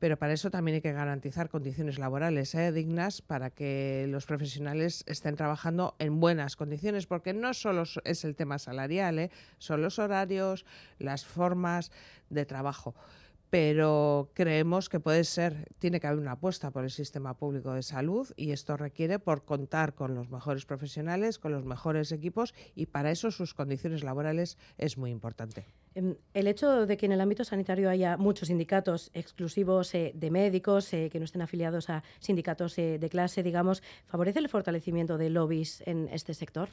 [0.01, 2.73] pero para eso también hay que garantizar condiciones laborales ¿eh?
[2.73, 8.35] dignas para que los profesionales estén trabajando en buenas condiciones, porque no solo es el
[8.35, 9.31] tema salarial, ¿eh?
[9.59, 10.67] son los horarios,
[10.99, 11.93] las formas
[12.31, 12.97] de trabajo
[13.57, 17.83] pero creemos que puede ser, tiene que haber una apuesta por el sistema público de
[17.83, 22.85] salud y esto requiere por contar con los mejores profesionales, con los mejores equipos y
[22.85, 25.65] para eso sus condiciones laborales es muy importante.
[25.95, 30.31] Em, el hecho de que en el ámbito sanitario haya muchos sindicatos exclusivos eh, de
[30.31, 35.17] médicos eh, que no estén afiliados a sindicatos eh, de clase, digamos, ¿favorece el fortalecimiento
[35.17, 36.69] de lobbies en este sector?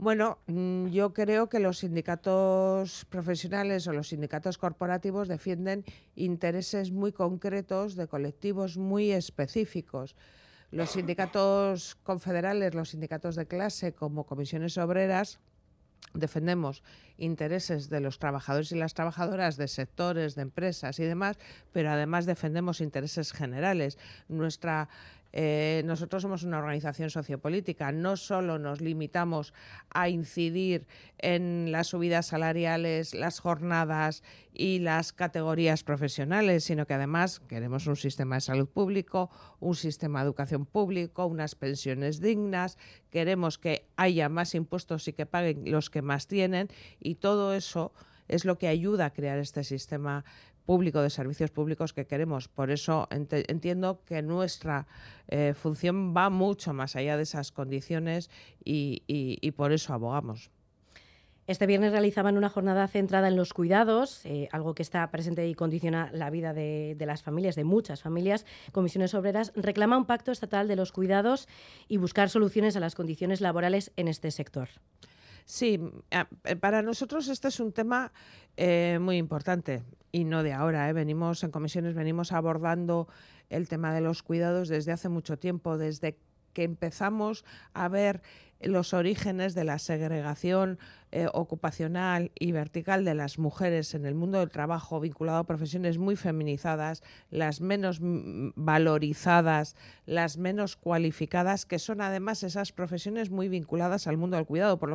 [0.00, 5.84] Bueno, mm, yo creo que los sindicatos profesionales o los sindicatos corporativos defienden
[6.16, 10.16] intereses muy concretos de colectivos muy específicos.
[10.70, 15.38] Los sindicatos confederales, los sindicatos de clase como comisiones obreras,
[16.14, 16.82] defendemos
[17.18, 21.38] intereses de los trabajadores y las trabajadoras de sectores, de empresas y demás,
[21.72, 23.98] pero además defendemos intereses generales.
[24.28, 24.88] Nuestra
[25.32, 29.54] eh, nosotros somos una organización sociopolítica, no solo nos limitamos
[29.90, 30.86] a incidir
[31.18, 34.22] en las subidas salariales, las jornadas
[34.52, 40.20] y las categorías profesionales, sino que además queremos un sistema de salud público, un sistema
[40.20, 42.78] de educación público, unas pensiones dignas,
[43.10, 46.68] queremos que haya más impuestos y que paguen los que más tienen.
[46.98, 47.92] Y todo eso
[48.30, 50.24] es lo que ayuda a crear este sistema
[50.70, 52.46] público de servicios públicos que queremos.
[52.46, 54.86] Por eso entiendo que nuestra
[55.26, 58.30] eh, función va mucho más allá de esas condiciones
[58.64, 60.52] y, por eso abogamos.
[61.48, 65.56] Este viernes realizaban una jornada centrada en los cuidados, eh, algo que está presente y
[65.56, 68.46] condiciona la vida de, de, las familias, de muchas familias.
[68.70, 71.48] Comisiones Obreras reclama un pacto estatal de los cuidados
[71.88, 74.68] y buscar soluciones a las condiciones laborales en este sector.
[75.50, 75.80] Sí,
[76.12, 78.12] eh, para nosotros este es un tema
[78.56, 79.82] eh, muy importante
[80.12, 80.88] y no de ahora.
[80.88, 80.92] ¿eh?
[80.92, 83.08] Venimos en comisiones, venimos abordando
[83.48, 86.16] el tema de los cuidados desde hace mucho tiempo, desde
[86.52, 88.22] que empezamos a ver
[88.60, 90.78] los orígenes de la segregación
[91.12, 95.98] eh, ocupacional y vertical de las mujeres en el mundo del trabajo vinculado a profesiones
[95.98, 99.76] muy feminizadas, las menos valorizadas,
[100.06, 104.78] las menos cualificadas, que son además esas profesiones muy vinculadas al mundo del cuidado.
[104.78, 104.90] Por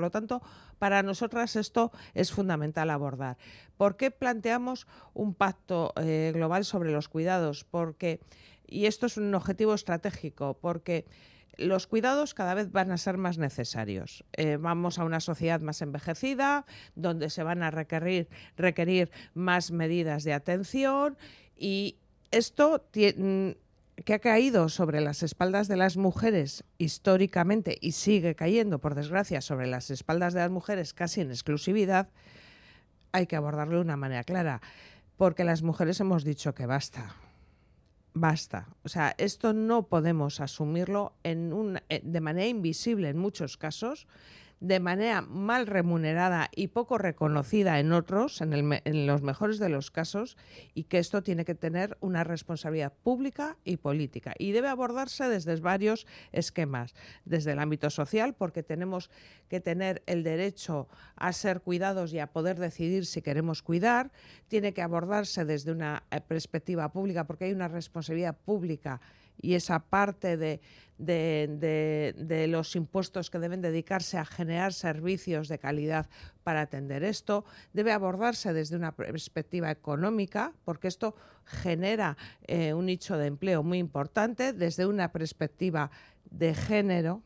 [0.00, 0.40] lo, tanto,
[0.78, 3.36] para nosotras esto es fundamental abordar.
[3.76, 7.64] ¿Por qué planteamos un pacto eh, global sobre los cuidados?
[7.64, 8.20] Porque,
[8.68, 11.06] y esto es un objetivo estratégico, porque
[11.56, 14.24] los cuidados cada vez van a ser más necesarios.
[14.32, 16.64] Eh, vamos a una sociedad más envejecida,
[16.94, 21.18] donde se van a requerir, requerir más medidas de atención
[21.56, 21.96] y
[22.30, 23.50] esto mm,
[24.04, 29.40] que ha caído sobre las espaldas de las mujeres históricamente y sigue cayendo, por desgracia,
[29.40, 32.08] sobre las espaldas de las mujeres casi en exclusividad,
[33.10, 34.60] hay que abordarlo de una manera clara,
[35.16, 37.16] porque las mujeres hemos dicho que basta
[38.20, 38.68] basta.
[38.84, 44.06] O sea, esto no podemos asumirlo en un, eh, de manera invisible en muchos casos
[44.60, 49.68] de manera mal remunerada y poco reconocida en otros, en, el, en, los mejores de
[49.68, 50.36] los casos,
[50.74, 54.34] y que esto tiene que tener una responsabilidad pública y política.
[54.38, 56.94] Y debe abordarse desde varios esquemas,
[57.24, 59.10] desde el ámbito social, porque tenemos
[59.48, 64.10] que tener el derecho a ser cuidados y a poder decidir si queremos cuidar,
[64.48, 69.00] tiene que abordarse desde una eh, perspectiva pública, porque hay una responsabilidad pública
[69.40, 70.60] y esa parte de,
[70.98, 76.08] de, de, los impuestos que deben dedicarse a generar servicios de calidad
[76.42, 81.14] para atender esto, debe abordarse desde una perspectiva económica, porque esto
[81.44, 82.16] genera
[82.46, 85.90] eh, un nicho de empleo muy importante, desde una perspectiva
[86.30, 87.22] de género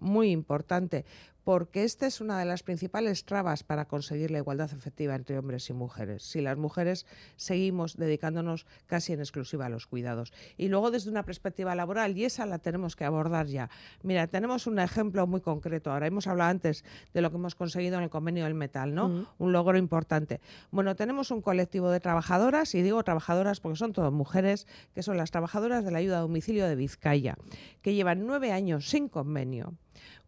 [0.00, 1.04] muy importante,
[1.44, 5.68] porque esta es una de las principales trabas para conseguir la igualdad efectiva entre hombres
[5.68, 6.22] y mujeres.
[6.22, 10.32] Si las mujeres seguimos dedicándonos casi en exclusiva a los cuidados.
[10.56, 13.68] Y luego desde una perspectiva laboral, y esa la tenemos que abordar ya.
[14.02, 15.92] Mira, tenemos un ejemplo muy concreto.
[15.92, 16.82] Ahora hemos hablado antes
[17.12, 19.08] de lo que hemos conseguido en el convenio del metal, ¿no?
[19.10, 19.26] Mm.
[19.38, 20.40] Un logro importante.
[20.70, 25.18] Bueno, tenemos un colectivo de trabajadoras, y digo trabajadoras porque son todas mujeres, que son
[25.18, 27.36] las trabajadoras de la ayuda a domicilio de Vizcaya,
[27.82, 29.74] que llevan nueve años sin convenio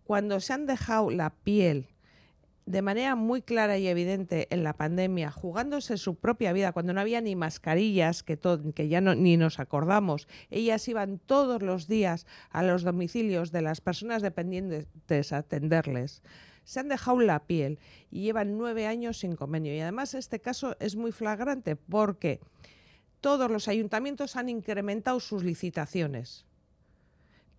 [0.07, 1.89] cuando se han dejado la piel
[2.65, 7.01] de manera muy clara y evidente en la pandemia, jugándose su propia vida, cuando no
[7.01, 8.39] había ni mascarillas, que,
[8.75, 13.63] que ya no, ni nos acordamos, ellas iban todos los días a los domicilios de
[13.63, 16.23] las personas dependientes a atenderles.
[16.65, 17.79] Se han dejado la piel
[18.11, 19.73] y llevan nueve años sin convenio.
[19.73, 22.41] Y además este caso es muy flagrante porque
[23.21, 26.46] todos los ayuntamientos han incrementado sus licitaciones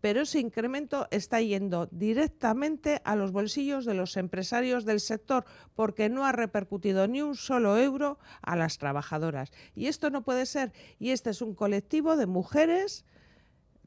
[0.01, 5.45] pero ese incremento está yendo directamente a los bolsillos de los empresarios del sector
[5.75, 9.51] porque no ha repercutido ni un solo euro a las trabajadoras.
[9.75, 10.71] Y esto no puede ser.
[10.99, 13.05] Y este es un colectivo de mujeres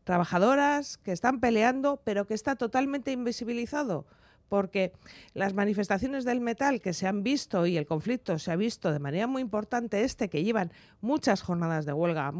[0.05, 4.07] trabajadoras que están peleando, pero que está totalmente invisibilizado
[4.51, 4.93] porque
[5.33, 8.99] las manifestaciones del metal que se han visto y el conflicto se ha visto de
[8.99, 12.35] manera muy importante, este que llevan muchas jornadas de huelga,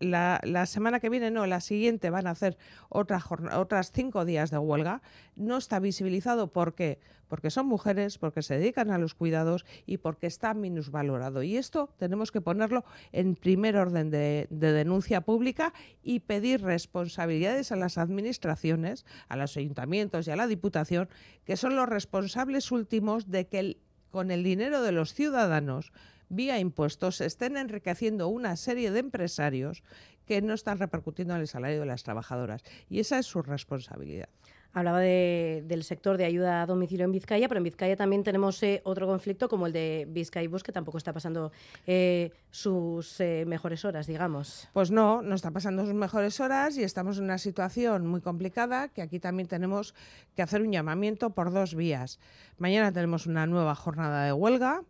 [0.00, 2.58] la, semana que viene, no, la siguiente van a hacer
[2.90, 3.22] otra
[3.54, 5.00] otras cinco días de huelga,
[5.36, 6.98] no está visibilizado porque
[7.34, 11.42] porque son mujeres, porque se dedican a los cuidados y porque está minusvalorado.
[11.42, 17.76] Y esto tenemos que ponerlo en primer orden de, denuncia pública y pedir responsabilidades a
[17.76, 21.08] las administraciones, a los ayuntamientos y a la Diputación,
[21.44, 23.78] que son los responsables últimos de que
[24.12, 25.92] con el dinero de los ciudadanos
[26.28, 29.82] vía impuestos estén enriqueciendo una serie de empresarios
[30.24, 32.62] que no están repercutiendo en el salario de las trabajadoras.
[32.88, 34.28] Y esa es su responsabilidad.
[34.74, 38.80] Hablaba del sector de ayuda a domicilio en Vizcaya, pero en Vizcaya también tenemos eh,
[38.82, 41.52] otro conflicto como el de Vizcaibus, que tampoco está pasando
[41.86, 44.68] eh, sus eh, mejores horas, digamos.
[44.72, 48.88] Pues no, no está pasando sus mejores horas y estamos en una situación muy complicada
[48.88, 49.94] que aquí también tenemos
[50.34, 52.18] que hacer un llamamiento por dos vías.
[52.58, 54.82] Mañana tenemos una nueva jornada de huelga.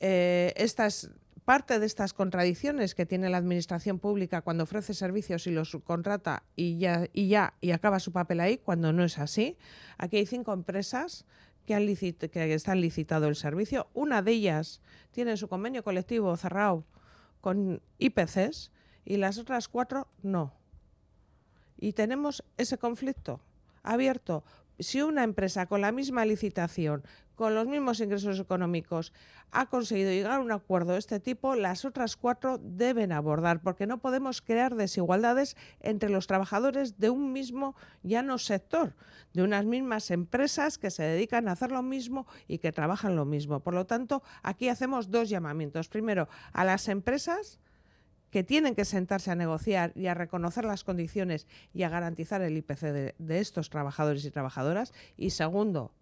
[0.00, 1.10] estas
[1.44, 6.44] parte de estas contradicciones que tiene la administración pública cuando ofrece servicios y los subcontrata
[6.56, 9.56] y ya, y ya y acaba su papel ahí, cuando no es así.
[9.98, 11.26] Aquí hay cinco empresas
[11.66, 13.88] que, han que están licitado el servicio.
[13.94, 14.80] Una de ellas
[15.10, 16.84] tiene su convenio colectivo cerrado
[17.40, 18.70] con IPCs
[19.04, 20.54] y las otras cuatro no.
[21.78, 23.40] Y tenemos ese conflicto
[23.82, 24.44] abierto
[24.78, 27.02] si una empresa con la misma licitación,
[27.34, 29.12] con los mismos ingresos económicos,
[29.50, 33.86] ha conseguido llegar a un acuerdo de este tipo, las otras cuatro deben abordar, porque
[33.86, 38.94] no podemos crear desigualdades entre los trabajadores de un mismo, ya no sector,
[39.34, 43.24] de unas mismas empresas que se dedican a hacer lo mismo y que trabajan lo
[43.24, 43.60] mismo.
[43.60, 45.88] Por lo tanto, aquí hacemos dos llamamientos.
[45.88, 47.60] Primero, a las empresas
[48.32, 52.56] que tienen que sentarse a negociar y a reconocer las condiciones y a garantizar el
[52.56, 52.80] IPC
[53.18, 54.94] de, estos trabajadores y trabajadoras.
[55.18, 55.92] Y segundo,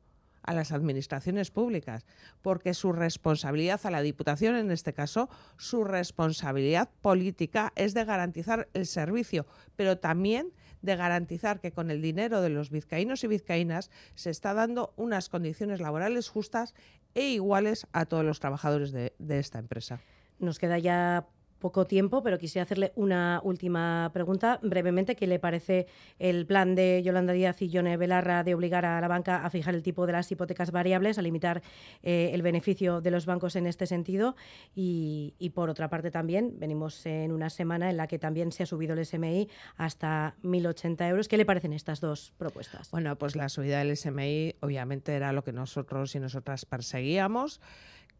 [0.43, 2.07] a las administraciones públicas,
[2.41, 5.29] porque su responsabilidad a la Diputación, en este caso,
[5.59, 10.53] su responsabilidad política es de garantizar el servicio, pero también
[10.83, 15.29] de garantizar que con el dinero de los vizcaínos y vizcaínas se está dando unas
[15.29, 16.75] condiciones laborales justas
[17.15, 20.01] e iguales a todos los trabajadores de, de esta empresa.
[20.39, 21.27] Nos queda ya
[21.61, 25.15] poco tiempo, pero quisiera hacerle una última pregunta brevemente.
[25.15, 25.87] ¿Qué le parece
[26.19, 29.75] el plan de Yolanda Díaz y Yone Belarra de obligar a la banca a fijar
[29.75, 31.63] el tipo de las hipotecas variables, a limitar
[32.03, 34.35] eh, el beneficio de los bancos en este sentido?
[34.75, 38.63] Y, y, por otra parte también, venimos en una semana en la que también se
[38.63, 41.29] ha subido el SMI hasta 1.080 euros.
[41.29, 42.91] ¿Qué le parecen estas dos propuestas?
[42.91, 47.61] Bueno, pues la subida del SMI obviamente era lo que nosotros y nosotras perseguíamos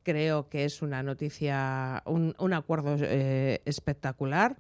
[0.03, 4.57] creo que es una noticia, un, un acuerdo eh, espectacular.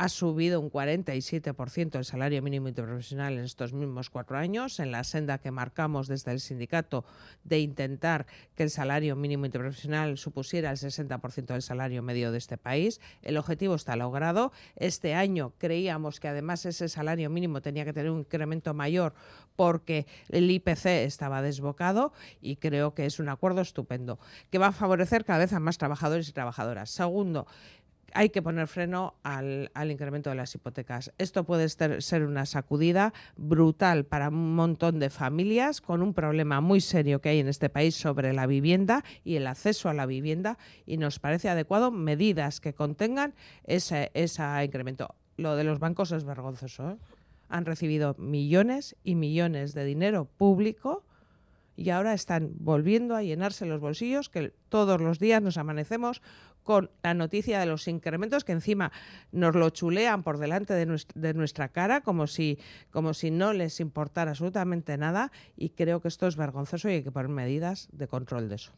[0.00, 5.02] Ha subido un 47% el salario mínimo interprofesional en estos mismos cuatro años, en la
[5.02, 7.04] senda que marcamos desde el sindicato
[7.42, 12.56] de intentar que el salario mínimo interprofesional supusiera el 60% del salario medio de este
[12.56, 13.00] país.
[13.22, 14.52] El objetivo está logrado.
[14.76, 19.14] Este año creíamos que además ese salario mínimo tenía que tener un incremento mayor
[19.56, 24.20] porque el IPC estaba desbocado y creo que es un acuerdo estupendo
[24.52, 26.88] que va a favorecer cada vez a más trabajadores y trabajadoras.
[26.88, 27.48] Segundo,
[28.14, 31.12] hay que poner freno al, al, incremento de las hipotecas.
[31.18, 36.80] Esto puede ser, una sacudida brutal para un montón de familias con un problema muy
[36.80, 40.58] serio que hay en este país sobre la vivienda y el acceso a la vivienda
[40.86, 43.34] y nos parece adecuado medidas que contengan
[43.64, 45.14] ese, ese incremento.
[45.36, 46.90] Lo de los bancos es vergonzoso.
[46.90, 46.96] ¿eh?
[47.48, 51.04] Han recibido millones y millones de dinero público
[51.78, 56.22] y ahora están volviendo a llenarse los bolsillos que todos los días nos amanecemos
[56.68, 58.92] con la noticia de los incrementos que encima
[59.32, 62.58] nos lo chulean por delante de nuestra, de nuestra cara como si,
[62.90, 67.02] como si no les importara absolutamente nada y creo que esto es vergonzoso y hay
[67.02, 68.72] que poner medidas de control de eso.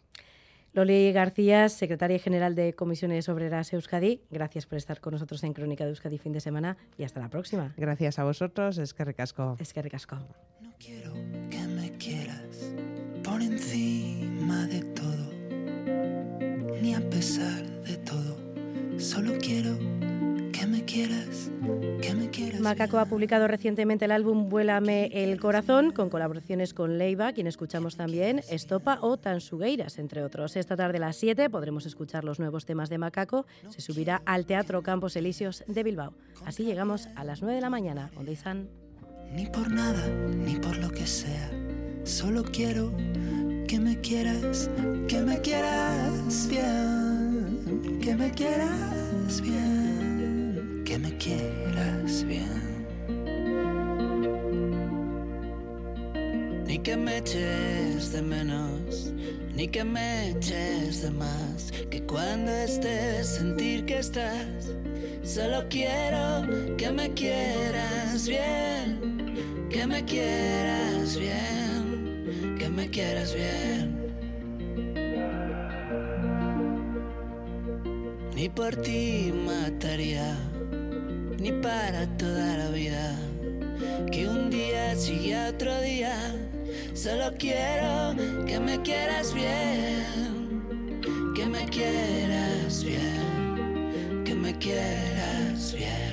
[0.72, 5.82] Loli García, secretaria general de Comisiones Obreras Euskadi, gracias por estar con nosotros en Crónica
[5.82, 7.74] de Euskadi fin de semana y hasta la próxima.
[7.76, 9.57] Gracias a vosotros, es que ricasco.
[9.59, 10.14] Es que ricasco.
[10.61, 11.12] No quiero
[11.51, 12.72] que me quieras
[13.24, 15.19] por encima de todo,
[16.81, 18.37] ni a pesar de todo,
[18.99, 19.76] solo quiero
[20.53, 21.51] que me quieras,
[22.01, 22.61] que me quieras.
[22.61, 27.97] Macaco ha publicado recientemente el álbum Vuélame el corazón, con colaboraciones con Leiva, quien escuchamos
[27.97, 30.57] también, Estopa o Tansugueiras, entre otros.
[30.57, 33.47] Esta tarde a las 7 podremos escuchar los nuevos temas de Macaco.
[33.68, 36.14] Se subirá al Teatro Campos Elíseos de Bilbao.
[36.45, 38.11] Así llegamos a las 9 de la mañana.
[38.14, 38.68] ¿Dónde están?
[39.35, 41.51] Ni por nada, ni por lo que sea.
[42.05, 42.93] Solo quiero
[43.70, 44.68] que me quieras,
[45.06, 52.84] que me quieras bien, que me quieras bien, que me quieras bien.
[56.66, 59.12] Ni que me eches de menos,
[59.54, 64.74] ni que me eches de más, que cuando estés sentir que estás,
[65.22, 71.80] solo quiero que me quieras bien, que me quieras bien,
[72.59, 73.97] que me quieras bien.
[78.34, 80.36] Ni por ti mataría,
[81.38, 83.14] ni para toda la vida,
[84.11, 86.16] que un día sigue a otro día.
[86.95, 88.14] Solo quiero
[88.47, 90.62] que me quieras bien,
[91.34, 96.09] que me quieras bien, que me quieras bien.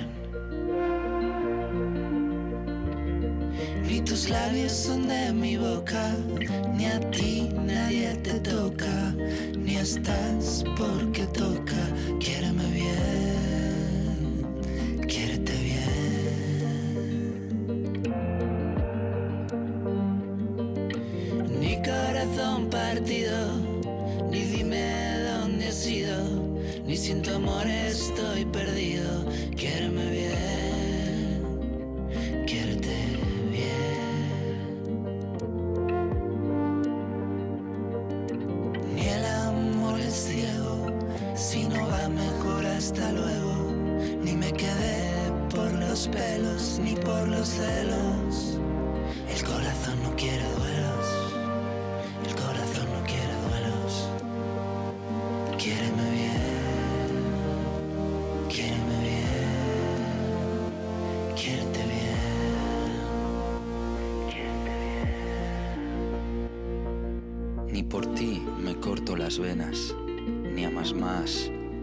[4.08, 6.16] Tus labios son de mi boca,
[6.76, 9.14] ni a ti nadie te toca,
[9.58, 11.76] ni estás porque toca.
[12.20, 14.46] Quiéreme bien,
[15.08, 15.98] quiérete bien.
[21.60, 23.58] Ni corazón partido,
[24.32, 26.18] ni dime dónde has ido,
[26.86, 27.38] ni sin tu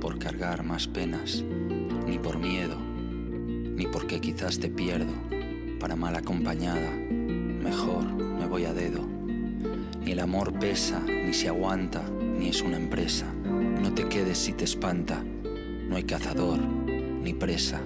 [0.00, 1.42] por cargar más penas,
[2.06, 5.12] ni por miedo, ni porque quizás te pierdo,
[5.80, 9.00] para mal acompañada, mejor me voy a dedo.
[10.02, 12.02] Ni el amor pesa, ni se aguanta,
[12.38, 13.26] ni es una empresa.
[13.34, 15.22] No te quedes si te espanta,
[15.88, 17.80] no hay cazador, ni presa.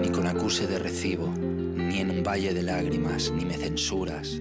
[0.00, 4.40] Ni con acuse de recibo, ni en un valle de lágrimas, ni me censuras,